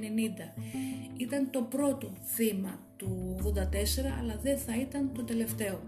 [1.17, 3.49] Ήταν το πρώτο θύμα του 84
[4.19, 5.81] αλλά δεν θα ήταν το τελευταίο.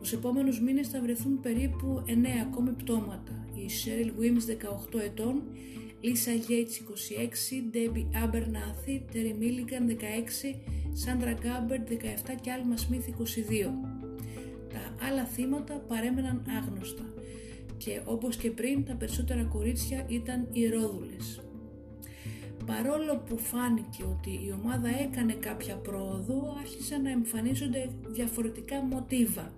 [0.00, 2.10] Τους επόμενους μήνες θα βρεθούν περίπου 9
[2.42, 3.46] ακόμη πτώματα.
[3.54, 4.46] Η Cheryl Wims
[4.96, 5.42] 18 ετών
[6.00, 9.94] Λίσα Γέιτς 26, Ντέμπι Άμπερνάθη, Τέρι Μίλιγκαν 16,
[10.92, 11.94] Σάντρα Γκάμπερτ 17
[12.40, 13.12] και Άλμα Σμίθ 22.
[14.68, 17.04] Τα άλλα θύματα παρέμεναν άγνωστα
[17.76, 21.40] και όπως και πριν τα περισσότερα κορίτσια ήταν ιερόδουλες.
[22.66, 29.52] Παρόλο που φάνηκε ότι η ομάδα έκανε κάποια πρόοδο, άρχισαν να εμφανίζονται διαφορετικά μοτίβα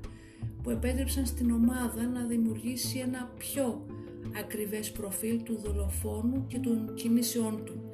[0.63, 3.87] που επέτρεψαν στην ομάδα να δημιουργήσει ένα πιο
[4.39, 7.91] ακριβές προφίλ του δολοφόνου και των κινήσεών του.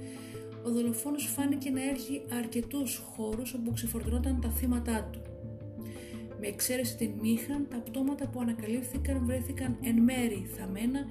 [0.64, 5.20] Ο δολοφόνος φάνηκε να έχει αρκετούς χώρους όπου ξεφορτωνόταν τα θύματα του.
[6.40, 11.06] Με εξαίρεση την μύχαν, τα πτώματα που ανακαλύφθηκαν βρέθηκαν εν μέρη θαμμένα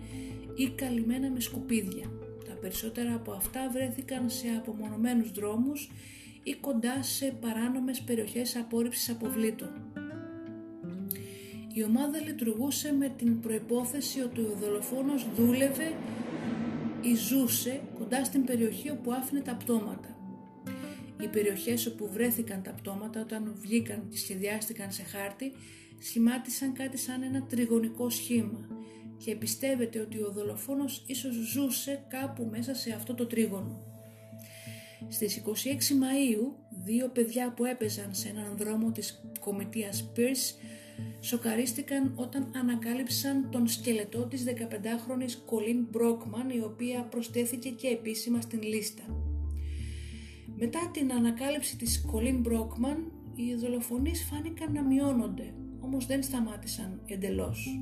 [0.55, 2.11] ή καλυμμένα με σκουπίδια.
[2.47, 5.91] Τα περισσότερα από αυτά βρέθηκαν σε απομονωμένους δρόμους
[6.43, 9.69] ή κοντά σε παράνομες περιοχές απόρριψης αποβλήτων.
[11.78, 15.95] Η ομάδα λειτουργούσε με την προϋπόθεση ότι ο δολοφόνος δούλευε
[17.01, 20.17] ή ζούσε κοντά στην περιοχή όπου άφηνε τα πτώματα.
[21.21, 25.51] Οι περιοχές όπου βρέθηκαν τα πτώματα όταν βγήκαν και σχεδιάστηκαν σε χάρτη
[26.01, 28.67] σχημάτισαν κάτι σαν ένα τριγωνικό σχήμα
[29.17, 33.84] και πιστεύετε ότι ο δολοφόνος ίσως ζούσε κάπου μέσα σε αυτό το τρίγωνο.
[35.07, 36.53] Στις 26 Μαΐου,
[36.84, 40.74] δύο παιδιά που έπαιζαν σε έναν δρόμο της κομιτείας Pierce
[41.19, 48.61] σοκαρίστηκαν όταν ανακάλυψαν τον σκελετό της 15χρονης Κολίν Μπρόκμαν η οποία προσθέθηκε και επίσημα στην
[48.61, 49.03] λίστα.
[50.57, 57.79] Μετά την ανακάλυψη της Κολίν Μπρόκμαν, οι δολοφονείς φάνηκαν να μειώνονται, όμως δεν σταμάτησαν εντελώς.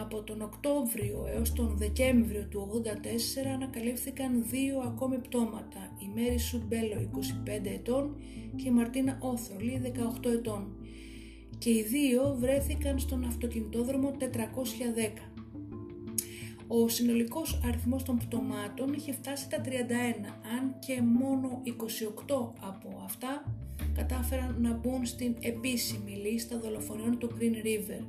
[0.00, 7.10] Από τον Οκτώβριο έως τον Δεκέμβριο του 84 ανακαλύφθηκαν δύο ακόμη πτώματα, η Μέρη Σουμπέλο
[7.44, 8.16] 25 ετών
[8.56, 9.80] και η Μαρτίνα Όθρολη
[10.24, 10.79] 18 ετών
[11.60, 14.24] και οι δύο βρέθηκαν στον αυτοκινητόδρομο 410.
[16.66, 19.68] Ο συνολικός αριθμός των πτωμάτων είχε φτάσει τα 31,
[20.58, 21.74] αν και μόνο 28
[22.60, 23.44] από αυτά
[23.94, 28.04] κατάφεραν να μπουν στην επίσημη λίστα δολοφονιών του Green River.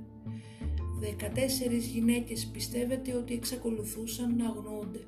[1.02, 5.04] 14 γυναίκες πιστεύεται ότι εξακολουθούσαν να αγνοούνται.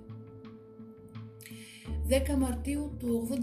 [2.09, 3.37] 10 Μαρτίου του 85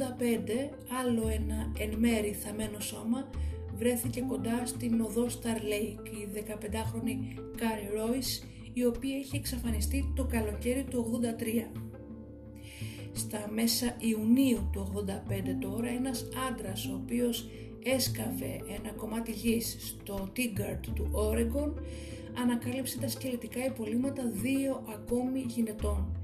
[1.01, 3.31] άλλο ένα εν μέρει θαμένο σώμα
[3.81, 10.25] βρέθηκε κοντά στην οδό Star Lake η 15χρονη Κάρι Royce η οποία είχε εξαφανιστεί το
[10.25, 11.21] καλοκαίρι του
[11.73, 11.79] 83.
[13.13, 15.11] Στα μέσα Ιουνίου του 85
[15.61, 17.49] τώρα ένας άντρας ο οποίος
[17.85, 21.75] έσκαβε ένα κομμάτι γης στο Tigard του Όρεγκον
[22.43, 26.17] ανακάλυψε τα σκελετικά υπολείμματα δύο ακόμη γυναιτών,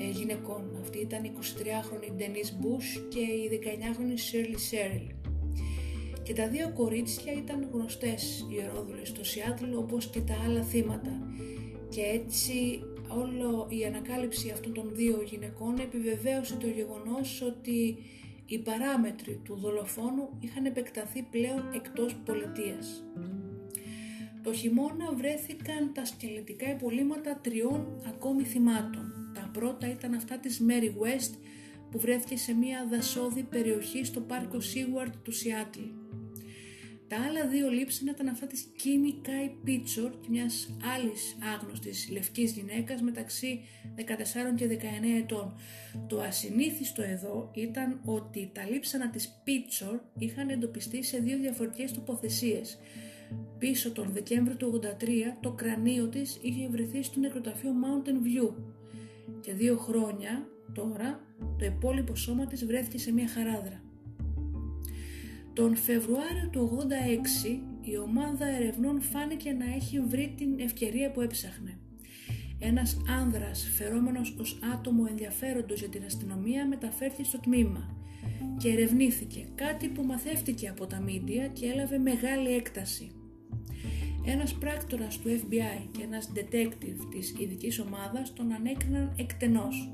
[0.00, 0.76] ε, γυναικών.
[0.80, 5.23] Αυτή ήταν η 23χρονη Denise Bush και η 19χρονη Shirley Sherrill.
[6.24, 11.12] Και τα δύο κορίτσια ήταν γνωστές ιερόδουλες στο Σιάτλ όπως και τα άλλα θύματα
[11.88, 17.96] και έτσι όλο η ανακάλυψη αυτών των δύο γυναικών επιβεβαίωσε το γεγονός ότι
[18.46, 23.04] οι παράμετροι του δολοφόνου είχαν επεκταθεί πλέον εκτός πολιτείας.
[24.42, 29.12] Το χειμώνα βρέθηκαν τα σκελετικά υπολείμματα τριών ακόμη θυμάτων.
[29.34, 31.34] Τα πρώτα ήταν αυτά της Mary West
[31.90, 35.80] που βρέθηκε σε μια δασόδη περιοχή στο πάρκο Seward του Σιάτλ.
[37.14, 42.52] Τα άλλα δύο λείψανα ήταν αυτά της Κίμη Κάι Πίτσορ και μιας άλλης άγνωστης λευκής
[42.52, 43.60] γυναίκας μεταξύ
[43.96, 45.54] 14 και 19 ετών.
[46.06, 52.78] Το ασυνήθιστο εδώ ήταν ότι τα λείψανα της Πίτσορ είχαν εντοπιστεί σε δύο διαφορετικές τοποθεσίες.
[53.58, 58.54] Πίσω τον Δεκέμβριο του 83 το κρανίο της είχε βρεθεί στο νεκροταφείο Mountain View
[59.40, 61.20] και δύο χρόνια τώρα
[61.58, 63.83] το υπόλοιπο σώμα της βρέθηκε σε μια χαράδρα.
[65.54, 66.86] Τον Φεβρουάριο του
[67.46, 71.78] 86 η ομάδα ερευνών φάνηκε να έχει βρει την ευκαιρία που έψαχνε.
[72.58, 77.96] Ένας άνδρας φερόμενος ως άτομο ενδιαφέροντος για την αστυνομία μεταφέρθηκε στο τμήμα
[78.58, 83.10] και ερευνήθηκε κάτι που μαθεύτηκε από τα μίντια και έλαβε μεγάλη έκταση.
[84.26, 89.92] Ένας πράκτορας του FBI και ένας detective της ειδικής ομάδας τον ανέκριναν εκτενώς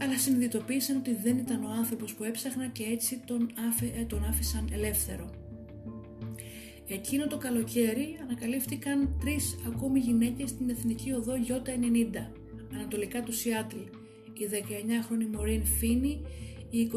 [0.00, 4.24] αλλά συνειδητοποίησαν ότι δεν ήταν ο άνθρωπος που έψαχνα και έτσι τον, άφη, ε, τον
[4.24, 5.30] άφησαν ελεύθερο.
[6.88, 12.32] Εκείνο το καλοκαίρι ανακαλύφθηκαν τρεις ακόμη γυναίκες στην Εθνική Οδό Ι90,
[12.74, 13.76] ανατολικά του Σιάτλ,
[14.38, 16.20] η 19χρονη Μωρίν Φίνι,
[16.70, 16.90] η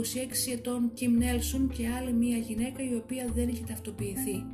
[0.47, 4.45] 26 ετών Κιμ Νέλσον και άλλη μία γυναίκα η οποία δεν είχε ταυτοποιηθεί.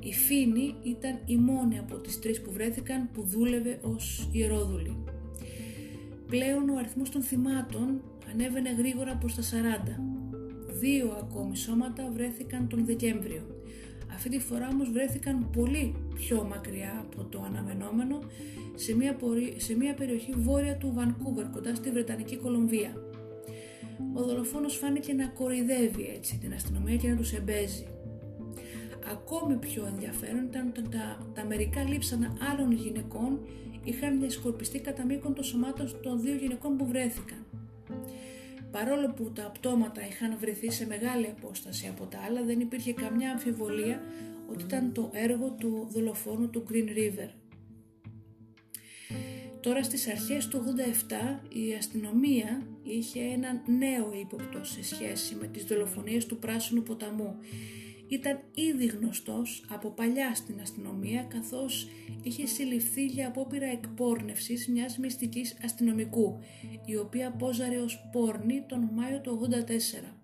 [0.00, 5.04] Η Φίνι ήταν η μόνη από τις τρεις που βρέθηκαν που δούλευε ως ιερόδουλη.
[6.30, 8.02] Πλέον ο αριθμός των θυμάτων
[8.32, 9.46] ανέβαινε γρήγορα προς τα 40.
[10.80, 13.42] Δύο ακόμη σώματα βρέθηκαν τον Δεκέμβριο.
[14.14, 18.18] Αυτή τη φορά όμως βρέθηκαν πολύ πιο μακριά από το αναμενόμενο
[18.74, 19.16] σε μια,
[19.56, 22.92] σε μια περιοχή βόρεια του Βανκούβερ κοντά στη Βρετανική Κολομβία.
[24.14, 27.86] Ο δολοφόνος φάνηκε να κορυδεύει έτσι την αστυνομία και να τους εμπέζει.
[29.10, 33.38] Ακόμη πιο ενδιαφέρον ήταν ότι τα, τα μερικά λείψανα άλλων γυναικών
[33.84, 37.46] είχαν διασκορπιστεί κατά μήκον των σωμάτων των δύο γυναικών που βρέθηκαν.
[38.70, 43.30] Παρόλο που τα πτώματα είχαν βρεθεί σε μεγάλη απόσταση από τα άλλα, δεν υπήρχε καμιά
[43.30, 44.02] αμφιβολία
[44.50, 47.28] ότι ήταν το έργο του δολοφόνου του Green River.
[49.60, 55.64] Τώρα στις αρχές του 87 η αστυνομία είχε έναν νέο ύποπτο σε σχέση με τις
[55.64, 57.36] δολοφονίες του Πράσινου Ποταμού
[58.10, 61.88] ήταν ήδη γνωστός από παλιά στην αστυνομία καθώς
[62.22, 66.38] είχε συλληφθεί για απόπειρα εκπόρνευσης μιας μυστικής αστυνομικού
[66.84, 70.14] η οποία πόζαρε ως πόρνη τον Μάιο του 84.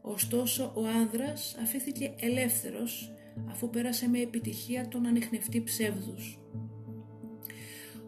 [0.00, 3.12] Ωστόσο ο άνδρας αφήθηκε ελεύθερος
[3.50, 6.38] αφού πέρασε με επιτυχία τον ανιχνευτή ψεύδους.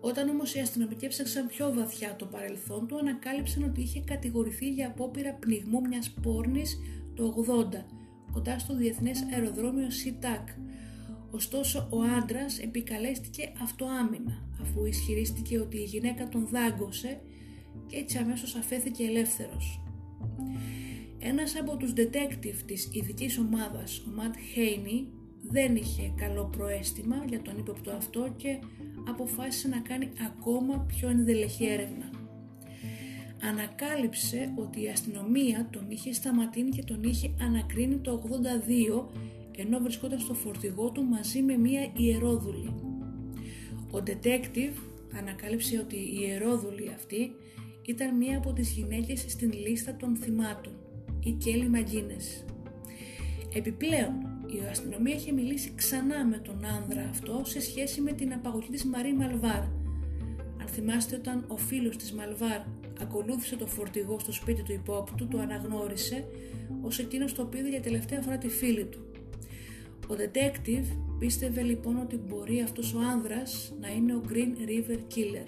[0.01, 4.87] Όταν όμως οι αστυνομικοί έψαξαν πιο βαθιά το παρελθόν του ανακάλυψαν ότι είχε κατηγορηθεί για
[4.87, 6.79] απόπειρα πνιγμού μιας πόρνης
[7.15, 7.98] το 80
[8.33, 10.49] κοντά στο διεθνές αεροδρόμιο ΣΥΤΑΚ.
[11.31, 17.21] Ωστόσο ο άντρας επικαλέστηκε αυτοάμυνα αφού ισχυρίστηκε ότι η γυναίκα τον δάγκωσε
[17.87, 19.83] και έτσι αμέσως αφέθηκε ελεύθερος.
[21.19, 25.09] Ένας από τους detective της ειδικής ομάδας, ο Ματ Χέινι,
[25.51, 28.59] δεν είχε καλό προέστημα για τον ύποπτο αυτό και
[29.09, 32.18] αποφάσισε να κάνει ακόμα πιο ενδελεχή έρευνα
[33.43, 38.23] ανακάλυψε ότι η αστυνομία τον είχε σταματήσει και τον είχε ανακρίνει το
[39.11, 39.19] 82
[39.57, 42.75] ενώ βρισκόταν στο φορτηγό του μαζί με μία ιερόδουλη.
[43.93, 44.77] Ο detective
[45.19, 47.33] ανακάλυψε ότι η ιερόδουλη αυτή
[47.83, 50.73] ήταν μία από τις γυναίκες στην λίστα των θυμάτων,
[51.25, 52.45] η Κέλλη Μαγκίνες.
[53.55, 54.13] Επιπλέον,
[54.47, 58.85] η αστυνομία είχε μιλήσει ξανά με τον άνδρα αυτό σε σχέση με την απαγωγή της
[58.85, 59.63] Μαρή Μαλβάρ.
[60.61, 62.61] Αν θυμάστε όταν ο φίλος της Μαλβάρ
[63.01, 66.25] ακολούθησε το φορτηγό στο σπίτι του υπόπτου, το αναγνώρισε
[66.83, 68.99] ως εκείνος το οποίο για τελευταία φορά τη φίλη του.
[70.11, 75.47] Ο detective πίστευε λοιπόν ότι μπορεί αυτός ο άνδρας να είναι ο Green River Killer.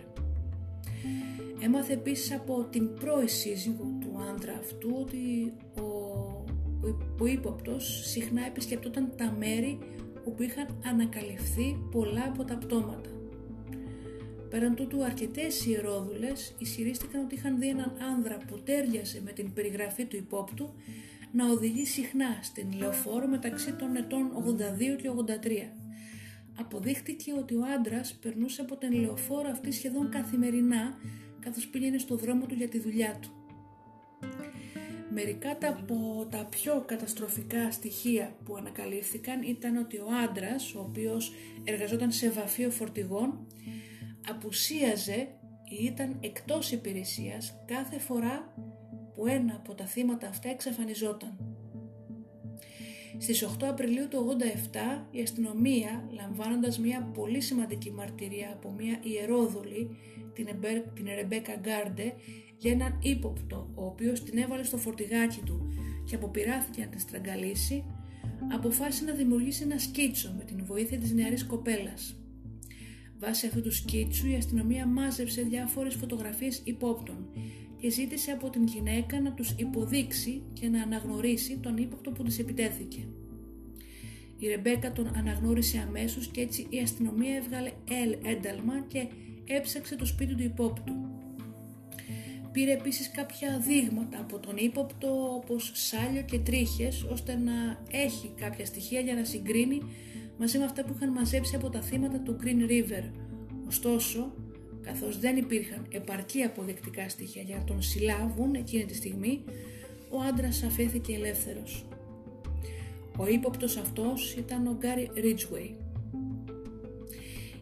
[1.63, 5.87] Έμαθε επίσης από την πρώη σύζυγο του άνδρα αυτού ότι ο,
[7.21, 9.79] ο ύποπτος συχνά επισκεπτόταν τα μέρη
[10.25, 13.20] όπου είχαν ανακαλυφθεί πολλά από τα πτώματα.
[14.51, 20.05] Πέραν τούτου, αρκετές ιερόδουλες ισχυρίστηκαν ότι είχαν δει έναν άνδρα που τέριαζε με την περιγραφή
[20.05, 20.75] του υπόπτου
[21.33, 25.81] να οδηγεί συχνά στην λεωφόρο μεταξύ των ετών 82 και 83.
[26.59, 30.99] Αποδείχτηκε ότι ο άντρας περνούσε από την λεωφόρο αυτή σχεδόν καθημερινά
[31.41, 33.31] καθώς πήγαινε στο δρόμο του για τη δουλειά του.
[35.13, 41.33] Μερικά από τα πιο καταστροφικά στοιχεία που ανακαλύφθηκαν ήταν ότι ο άντρας, ο οποίος
[41.65, 43.47] εργαζόταν σε βαφείο φορτηγών,
[44.29, 45.29] απουσίαζε
[45.65, 48.55] ή ήταν εκτός υπηρεσίας κάθε φορά
[49.15, 51.39] που ένα από τα θύματα αυτά εξαφανιζόταν.
[53.19, 54.37] Στις 8 Απριλίου του
[54.73, 59.97] 87 η αστυνομία λαμβάνοντας μια πολύ σημαντική μαρτυρία από μια ιερόδουλη
[60.35, 60.47] την,
[60.95, 62.15] την Ρεμπέκα Γκάρντε
[62.57, 65.73] για έναν ύποπτο ο οποίος την έβαλε στο φορτηγάκι του
[66.05, 67.85] και αποπειράθηκε να την στραγγαλίσει
[68.53, 72.17] αποφάσισε να δημιουργήσει ένα σκίτσο με την βοήθεια της νεαρής κοπέλας.
[73.21, 77.29] Βάσει αυτού του σκίτσου η αστυνομία μάζεψε διάφορες φωτογραφίες υπόπτων
[77.81, 82.39] και ζήτησε από την γυναίκα να τους υποδείξει και να αναγνωρίσει τον ύποπτο που της
[82.39, 83.07] επιτέθηκε.
[84.39, 87.73] Η Ρεμπέκα τον αναγνώρισε αμέσως και έτσι η αστυνομία έβγαλε
[88.23, 89.07] ένταλμα και
[89.47, 90.93] έψαξε το σπίτι του υπόπτου.
[92.53, 98.67] Πήρε επίσης κάποια δείγματα από τον ύποπτο όπως σάλιο και τρίχες ώστε να έχει κάποια
[98.67, 99.83] στοιχεία για να συγκρίνει
[100.41, 103.11] μαζί με αυτά που είχαν μαζέψει από τα θύματα του Green River.
[103.67, 104.33] Ωστόσο,
[104.81, 109.45] καθώς δεν υπήρχαν επαρκή αποδεικτικά στοιχεία για να τον συλλάβουν εκείνη τη στιγμή,
[110.11, 111.85] ο άντρας αφέθηκε ελεύθερος.
[113.17, 115.71] Ο ύποπτος αυτός ήταν ο Γκάρι Ridgway.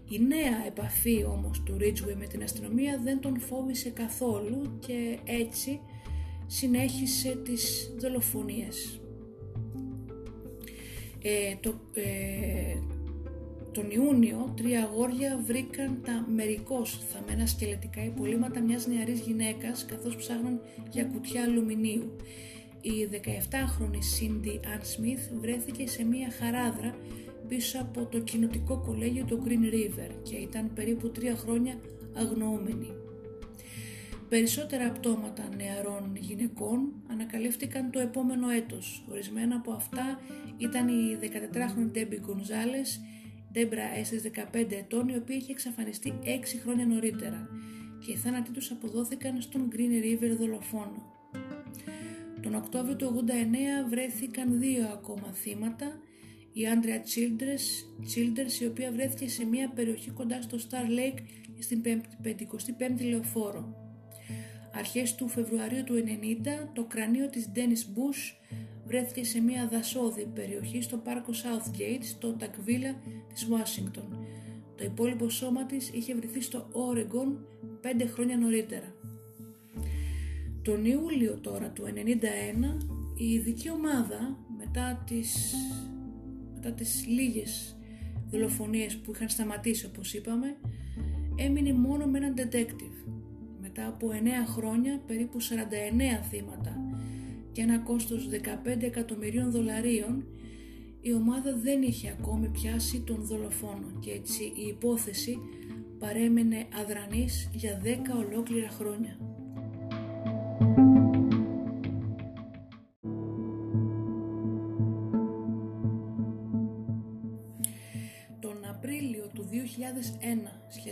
[0.08, 5.80] Η νέα επαφή όμως του Ridgway με την αστυνομία δεν τον φόβησε καθόλου και έτσι
[6.46, 9.00] συνέχισε τις δολοφονίες.
[11.22, 12.78] Ε, το, ε,
[13.72, 20.60] τον Ιούνιο τρία αγόρια βρήκαν τα μερικώς θαμμένα σκελετικά υπολείμματα μιας νεαρής γυναίκας καθώς ψάχναν
[20.90, 22.16] για κουτιά αλουμινίου.
[22.80, 26.94] Η 17χρονη Cindy Ann Smith βρέθηκε σε μια χαράδρα
[27.48, 31.78] πίσω από το κοινοτικό κολέγιο του Green River και ήταν περίπου τρία χρόνια
[32.14, 32.97] αγνοούμενη.
[34.28, 39.04] Περισσότερα πτώματα νεαρών γυναικών ανακαλύφθηκαν το επόμενο έτος.
[39.10, 40.20] Ορισμένα από αυτά
[40.58, 42.90] ήταν η 14χρονη Debbie Gonzalez,
[43.54, 46.26] Debra Estes 15 ετών, η οποία είχε εξαφανιστεί 6
[46.62, 47.48] χρόνια νωρίτερα
[48.04, 51.12] και οι θάνατοι τους αποδόθηκαν στον Green River δολοφόνο.
[52.42, 53.24] Τον Οκτώβριο του
[53.84, 56.00] 89 βρέθηκαν δύο ακόμα θύματα,
[56.52, 61.18] η Άντρια Childers, η οποία βρέθηκε σε μια περιοχή κοντά στο Star Lake
[61.58, 63.87] στην 55η λεωφόρο.
[64.78, 65.94] Αρχές του Φεβρουαρίου του
[66.64, 68.50] 90 το κρανίο της Dennis Bush
[68.86, 72.94] βρέθηκε σε μια δασόδη περιοχή στο πάρκο Southgate στο Τακβίλα
[73.32, 74.26] της Ουάσιγκτον.
[74.76, 77.36] Το υπόλοιπο σώμα της είχε βρεθεί στο Oregon
[77.80, 78.94] πέντε χρόνια νωρίτερα.
[80.62, 81.90] Τον Ιούλιο τώρα του 1991
[83.14, 85.54] η ειδική ομάδα μετά τις,
[86.54, 87.76] μετά τις λίγες
[88.30, 90.56] δολοφονίες που είχαν σταματήσει όπως είπαμε
[91.36, 92.97] έμεινε μόνο με έναν detective.
[93.78, 95.44] Μετά από 9 χρόνια περίπου 49
[96.30, 96.80] θύματα
[97.52, 100.24] και ένα κόστος 15 εκατομμυρίων δολαρίων
[101.00, 105.38] η ομάδα δεν είχε ακόμη πιάσει τον δολοφόνο και έτσι η υπόθεση
[105.98, 107.86] παρέμεινε αδρανής για 10
[108.26, 109.18] ολόκληρα χρόνια.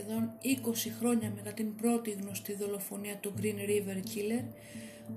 [0.07, 4.45] Σχεδόν 20 χρόνια μετά την πρώτη γνωστή δολοφονία του Green River Killer,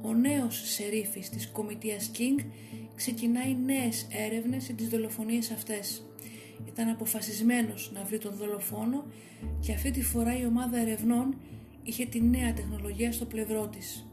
[0.01, 2.45] ο νέος σερίφης της κομιτείας King
[2.95, 6.03] ξεκινάει νέες έρευνες για τις δολοφονίες αυτές.
[6.67, 9.05] Ήταν αποφασισμένος να βρει τον δολοφόνο
[9.59, 11.35] και αυτή τη φορά η ομάδα ερευνών
[11.83, 14.07] είχε τη νέα τεχνολογία στο πλευρό της.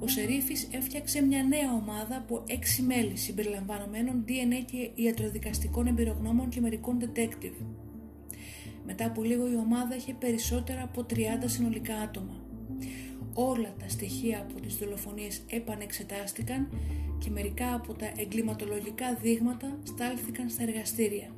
[0.00, 6.60] Ο Σερίφης έφτιαξε μια νέα ομάδα από έξι μέλη συμπεριλαμβανομένων DNA και ιατροδικαστικών εμπειρογνώμων και
[6.60, 7.85] μερικών detective.
[8.86, 11.14] Μετά από λίγο η ομάδα είχε περισσότερα από 30
[11.44, 12.40] συνολικά άτομα.
[13.34, 16.68] Όλα τα στοιχεία από τις δολοφονίες επανεξετάστηκαν
[17.18, 21.30] και μερικά από τα εγκληματολογικά δείγματα στάλθηκαν στα εργαστήρια.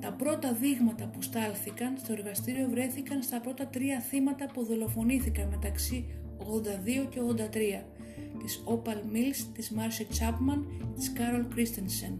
[0.00, 6.04] Τα πρώτα δείγματα που στάλθηκαν στο εργαστήριο βρέθηκαν στα πρώτα τρία θύματα που δολοφονήθηκαν μεταξύ
[6.38, 7.84] 82 και 83
[8.42, 12.14] της Opal Mills, της Marcia Chapman και της Carol Christensen.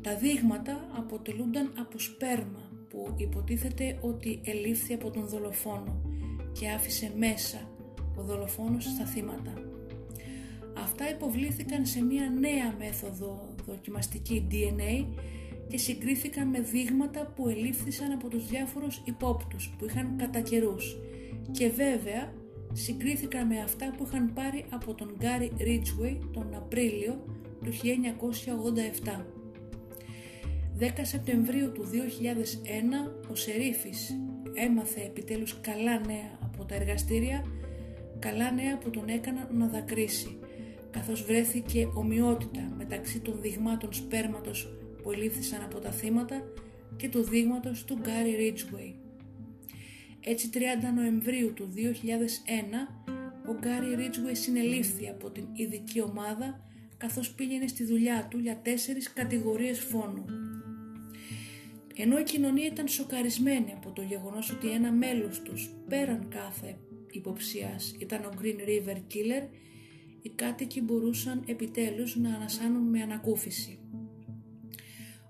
[0.00, 2.63] Τα δείγματα αποτελούνταν από σπέρμα
[2.94, 6.00] που υποτίθεται ότι ελήφθη από τον δολοφόνο
[6.52, 7.68] και άφησε μέσα
[8.16, 9.52] ο δολοφόνος στα θύματα.
[10.76, 15.06] Αυτά υποβλήθηκαν σε μια νέα μέθοδο δοκιμαστική DNA
[15.68, 20.96] και συγκρίθηκαν με δείγματα που ελήφθησαν από τους διάφορους υπόπτους που είχαν κατά καιρούς
[21.50, 22.32] και βέβαια
[22.72, 27.24] συγκρίθηκαν με αυτά που είχαν πάρει από τον Γκάρι Ridgway τον Απρίλιο
[27.64, 29.33] του 1987.
[30.78, 31.84] 10 Σεπτεμβρίου του
[33.26, 34.16] 2001 ο Σερίφης
[34.54, 37.44] έμαθε επιτέλους καλά νέα από τα εργαστήρια,
[38.18, 40.38] καλά νέα που τον έκαναν να δακρύσει,
[40.90, 46.42] καθώς βρέθηκε ομοιότητα μεταξύ των δειγμάτων σπέρματος που ελήφθησαν από τα θύματα
[46.96, 48.94] και του δείγματος του Γκάρι Ridgway.
[50.20, 50.58] Έτσι 30
[50.94, 53.10] Νοεμβρίου του 2001
[53.48, 56.60] ο Γκάρι Ridgway συνελήφθη από την ειδική ομάδα
[56.96, 60.24] καθώς πήγαινε στη δουλειά του για τέσσερις κατηγορίες φόνου.
[61.96, 66.76] Ενώ η κοινωνία ήταν σοκαρισμένη από το γεγονός ότι ένα μέλος τους πέραν κάθε
[67.10, 69.48] υποψίας ήταν ο Green River Killer,
[70.22, 73.78] οι κάτοικοι μπορούσαν επιτέλους να ανασάνουν με ανακούφιση.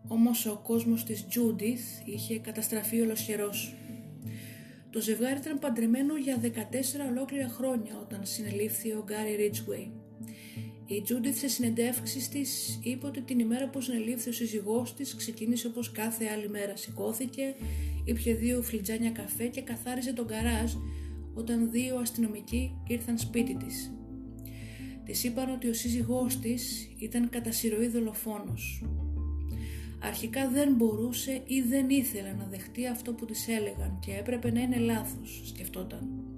[0.09, 3.75] Όμως ο κόσμος της Judith είχε καταστραφεί ολοσχερός.
[4.91, 6.51] Το ζευγάρι ήταν παντρεμένο για 14
[7.11, 10.04] ολόκληρα χρόνια όταν συνελήφθη ο Γκάρι Ridgway.
[10.87, 15.67] Η Τζούντιθ σε συνεντεύξεις της είπε ότι την ημέρα που συνελήφθη ο σύζυγός της ξεκίνησε
[15.67, 16.77] όπως κάθε άλλη μέρα.
[16.77, 17.55] Σηκώθηκε,
[18.05, 20.73] ήπια δύο φλιτζάνια καφέ και καθάριζε τον καράζ
[21.35, 23.93] όταν δύο αστυνομικοί ήρθαν σπίτι της.
[25.05, 28.85] Της είπαν ότι ο σύζυγός της ήταν κατά συρροή δολοφόνος.
[30.03, 34.61] Αρχικά δεν μπορούσε ή δεν ήθελε να δεχτεί αυτό που της έλεγαν και έπρεπε να
[34.61, 36.34] είναι λάθος, σκεφτόταν.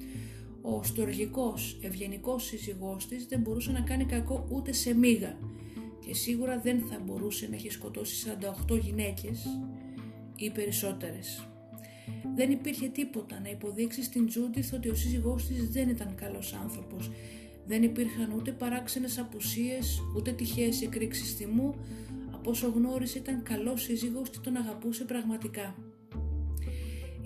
[0.69, 5.39] Ο στοργικός, ευγενικός σύζυγός της δεν μπορούσε να κάνει κακό ούτε σε μίγα
[6.07, 8.27] και σίγουρα δεν θα μπορούσε να έχει σκοτώσει
[8.69, 9.47] 48 γυναίκες
[10.37, 11.49] ή περισσότερες.
[12.35, 17.11] Δεν υπήρχε τίποτα να υποδείξει στην Τζούντιθ ότι ο σύζυγός της δεν ήταν καλός άνθρωπος.
[17.67, 21.75] Δεν υπήρχαν ούτε παράξενες απουσίες, ούτε τυχαίες εκρήξεις θυμού,
[22.33, 25.75] από όσο γνώρισε ήταν καλός σύζυγος και τον αγαπούσε πραγματικά.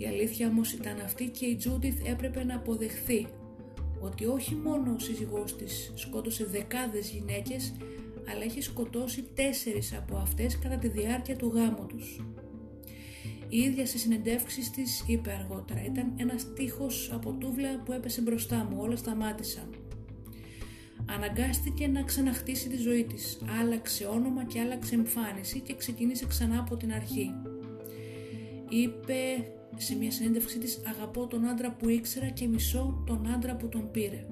[0.01, 3.27] Η αλήθεια όμως ήταν αυτή και η Τζούντιθ έπρεπε να αποδεχθεί
[4.01, 7.75] ότι όχι μόνο ο σύζυγός της σκότωσε δεκάδες γυναίκες
[8.31, 12.21] αλλά έχει σκοτώσει τέσσερις από αυτές κατά τη διάρκεια του γάμου τους.
[13.49, 18.69] Η ίδια σε συνεντεύξεις της είπε αργότερα «Ήταν ένας τείχος από τούβλα που έπεσε μπροστά
[18.71, 19.75] μου, όλα σταμάτησαν».
[21.07, 26.77] Αναγκάστηκε να ξαναχτίσει τη ζωή της, άλλαξε όνομα και άλλαξε εμφάνιση και ξεκίνησε ξανά από
[26.77, 27.31] την αρχή.
[28.69, 29.45] Είπε
[29.77, 33.91] σε μια συνέντευξή της «Αγαπώ τον άντρα που ήξερα και μισώ τον άντρα που τον
[33.91, 34.27] πήρε».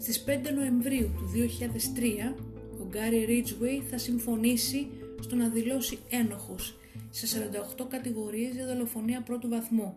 [0.00, 2.34] Στις 5 Νοεμβρίου του 2003,
[2.80, 4.86] ο Γκάρι Ridgway θα συμφωνήσει
[5.20, 6.78] στο να δηλώσει ένοχος
[7.10, 7.50] σε
[7.80, 9.96] 48 κατηγορίες για δολοφονία πρώτου βαθμού,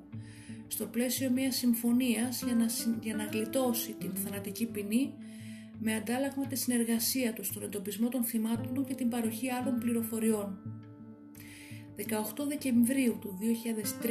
[0.67, 2.65] στο πλαίσιο μιας συμφωνίας για να,
[3.01, 5.13] για να γλιτώσει την θανατική ποινή
[5.79, 10.57] με αντάλλαγμα τη συνεργασία του στον εντοπισμό των θυμάτων του και την παροχή άλλων πληροφοριών.
[11.97, 12.01] 18
[12.47, 14.07] Δεκεμβρίου του 2003,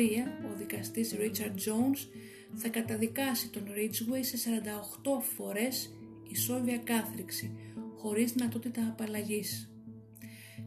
[0.53, 2.09] ο δικαστής Richard Jones
[2.55, 5.95] θα καταδικάσει τον Ridgway σε 48 φορές
[6.29, 7.57] ισόβια κάθριξη,
[7.97, 9.69] χωρίς δυνατότητα απαλλαγής.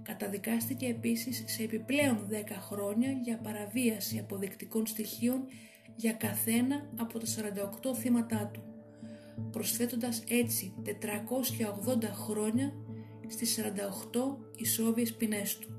[0.03, 5.45] Καταδικάστηκε επίσης σε επιπλέον 10 χρόνια για παραβίαση αποδεικτικών στοιχείων
[5.95, 7.25] για καθένα από τα
[7.91, 8.63] 48 θύματά του,
[9.51, 12.73] προσθέτοντας έτσι 480 χρόνια
[13.27, 13.59] στις
[14.13, 15.76] 48 ισόβιες ποινές του.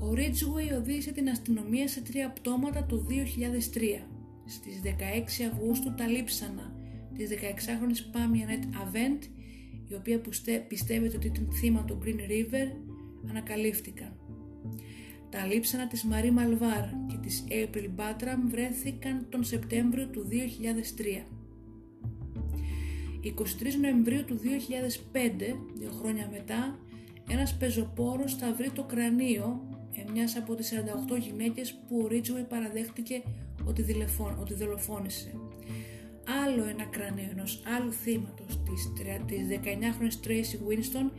[0.00, 4.06] Ο Ridgway οδήγησε την αστυνομία σε τρία πτώματα το 2003.
[4.46, 6.76] Στις 16 Αυγούστου τα λείψανα
[7.14, 9.22] της 16χρονης Πάμια Νέτ Αβέντ,
[9.88, 10.20] η οποία
[10.68, 12.68] πιστεύεται ότι ήταν θύμα του Green River,
[13.28, 14.16] ανακαλύφθηκαν.
[15.30, 21.26] Τα λείψανα της Μαρή Μαλβάρ και της April Μπάτραμ βρέθηκαν τον Σεπτέμβριο του 2003.
[23.24, 23.34] 23
[23.80, 26.78] Νοεμβρίου του 2005, δύο χρόνια μετά,
[27.28, 29.71] ένας πεζοπόρος θα βρει το κρανίο
[30.12, 30.72] μιας από τις
[31.14, 33.22] 48 γυναίκες που ο Ρίτσουι παραδέχτηκε
[33.64, 34.06] ότι,
[34.40, 35.34] ότι δολοφόνησε.
[36.44, 38.92] Άλλο ένα κρανίο ενός άλλου θύματος της,
[39.26, 41.10] της 19χρονης Tracy Winston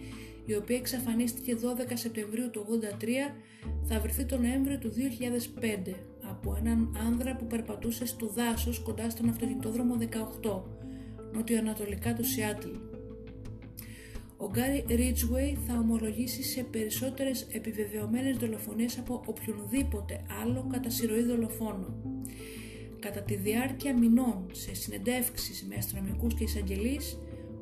[0.45, 2.65] η οποία εξαφανίστηκε 12 Σεπτεμβρίου του
[2.99, 3.33] 1983
[3.83, 4.91] θα βρεθεί τον Νοέμβριο του
[5.87, 5.93] 2005
[6.29, 9.97] από έναν άνδρα που περπατούσε στο δάσος κοντά στον αυτοκινητόδρομο
[10.41, 10.61] 18
[11.33, 12.69] νοτιοανατολικά του Σιάτλ.
[14.43, 21.95] Ο Γκάρι Ridgway θα ομολογήσει σε περισσότερες επιβεβαιωμένες δολοφονίες από οποιονδήποτε άλλο κατά συρροή δολοφόνο.
[22.99, 27.19] Κατά τη διάρκεια μηνών σε συνεντεύξεις με αστυνομικούς και εισαγγελείς,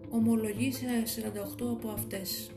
[0.09, 2.51] ομολογεί σε 48 από αυτές.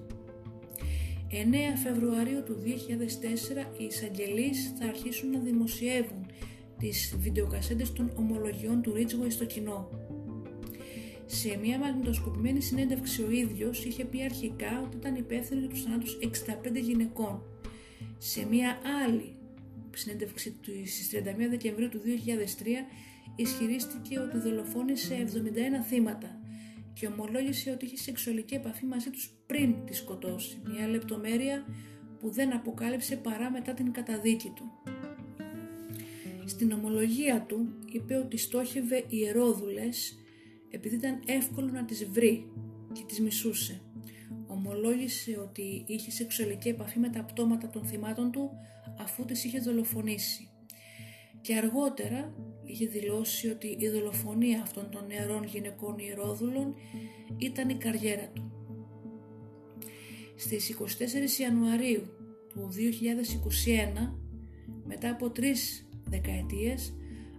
[1.31, 1.35] 9
[1.83, 6.27] Φεβρουαρίου του 2004 οι εισαγγελείς θα αρχίσουν να δημοσιεύουν
[6.79, 9.89] τις βιντεοκασέντες των ομολογιών του Ridgway στο κοινό.
[11.27, 16.19] Σε μια μαγνητοσκοπημένη συνέντευξη ο ίδιος είχε πει αρχικά ότι ήταν υπεύθυνο για τους θανάτους
[16.21, 17.43] 65 γυναικών.
[18.19, 19.37] Σε μια άλλη
[19.95, 22.67] συνέντευξη του στις 31 Δεκεμβρίου του 2003
[23.37, 26.41] ισχυρίστηκε ότι δολοφόνησε 71 θύματα
[26.93, 31.65] και ομολόγησε ότι είχε σεξουαλική επαφή μαζί τους πριν τη σκοτώσει, μια λεπτομέρεια
[32.21, 34.73] που δεν αποκάλυψε παρά μετά την καταδίκη του.
[36.45, 40.19] Στην ομολογία του είπε ότι στόχευε ιερόδουλες
[40.75, 42.53] επειδή ήταν εύκολο να τις βρει
[42.93, 43.81] και τις μισούσε.
[44.47, 48.51] Ομολόγησε ότι είχε σεξουαλική επαφή με τα πτώματα των θυμάτων του
[48.99, 50.49] αφού τις είχε δολοφονήσει.
[51.41, 56.75] Και αργότερα είχε δηλώσει ότι η δολοφονία αυτών των νεαρών γυναικών ιερόδουλων
[57.37, 58.53] ήταν η καριέρα του.
[60.37, 60.77] Στις
[61.39, 62.03] 24 Ιανουαρίου
[62.49, 64.19] του 2021,
[64.85, 66.95] μετά από τρεις δεκαετίες,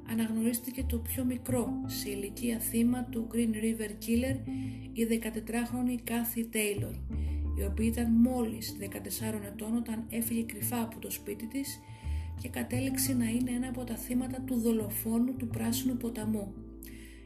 [0.09, 4.37] αναγνωρίστηκε το πιο μικρό σε ηλικία θύμα του Green River Killer,
[4.93, 6.93] η 14χρονη Κάθη Taylor,
[7.59, 8.85] η οποία ήταν μόλις 14
[9.45, 11.79] ετών όταν έφυγε κρυφά από το σπίτι της
[12.41, 16.53] και κατέληξε να είναι ένα από τα θύματα του δολοφόνου του Πράσινου Ποταμού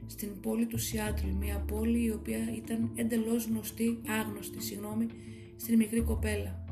[0.09, 5.07] στην πόλη του Σιάτλ, μια πόλη η οποία ήταν εντελώς γνωστή, άγνωστη, συγγνώμη,
[5.55, 6.65] στην μικρή κοπέλα.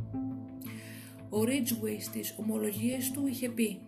[1.30, 3.80] Ο Ridgway στις ομολογίες του είχε πει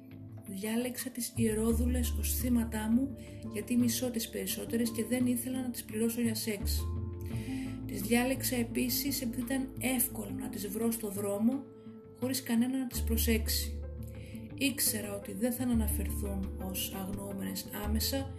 [0.49, 3.15] «Διάλεξα τις ιερόδουλες ως θύματά μου
[3.53, 6.81] γιατί μισώ τις περισσότερες και δεν ήθελα να τις πληρώσω για σεξ.
[7.85, 11.63] Τις διάλεξα επίσης επειδή ήταν εύκολο να τις βρω στο δρόμο
[12.19, 13.79] χωρίς κανένα να τις προσέξει.
[14.57, 18.33] Ήξερα ότι δεν θα αναφερθούν ως αγνοούμενες άμεσα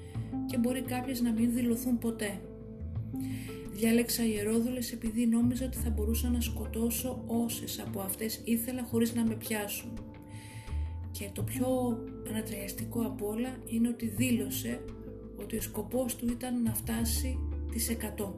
[0.46, 2.40] και μπορεί κάποιες να μην δηλωθούν ποτέ.
[3.72, 9.24] Διάλεξα ιερόδουλες επειδή νόμιζα ότι θα μπορούσα να σκοτώσω όσες από αυτές ήθελα χωρίς να
[9.24, 10.09] με πιάσουν.
[11.10, 11.98] Και το πιο
[12.28, 14.84] ανατρεαστικό από όλα είναι ότι δήλωσε
[15.36, 17.38] ότι ο σκοπός του ήταν να φτάσει
[17.72, 18.32] τις 100.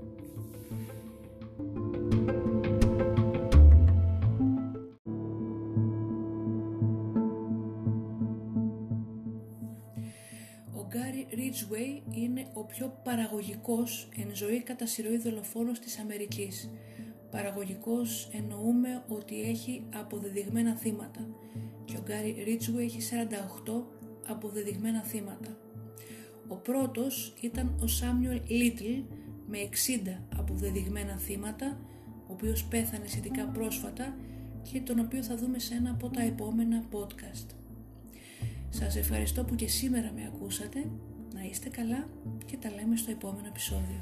[12.23, 16.71] είναι ο πιο παραγωγικός εν ζωή κατά συρροή δολοφόνος της Αμερικής.
[17.33, 21.27] Παραγωγικός εννοούμε ότι έχει αποδεδειγμένα θύματα
[21.85, 22.99] και ο Γκάρι Ρίτσου έχει
[23.65, 23.83] 48
[24.27, 25.57] αποδεδειγμένα θύματα.
[26.49, 28.85] Ο πρώτος ήταν ο Σάμιουελ Λίτλ
[29.47, 31.79] με 60 αποδεδειγμένα θύματα,
[32.29, 34.17] ο οποίος πέθανε σχετικά πρόσφατα
[34.73, 37.47] και τον οποίο θα δούμε σε ένα από τα επόμενα podcast.
[38.69, 40.91] Σας ευχαριστώ που και σήμερα με ακούσατε,
[41.35, 42.09] να είστε καλά
[42.45, 44.01] και τα λέμε στο επόμενο επεισόδιο.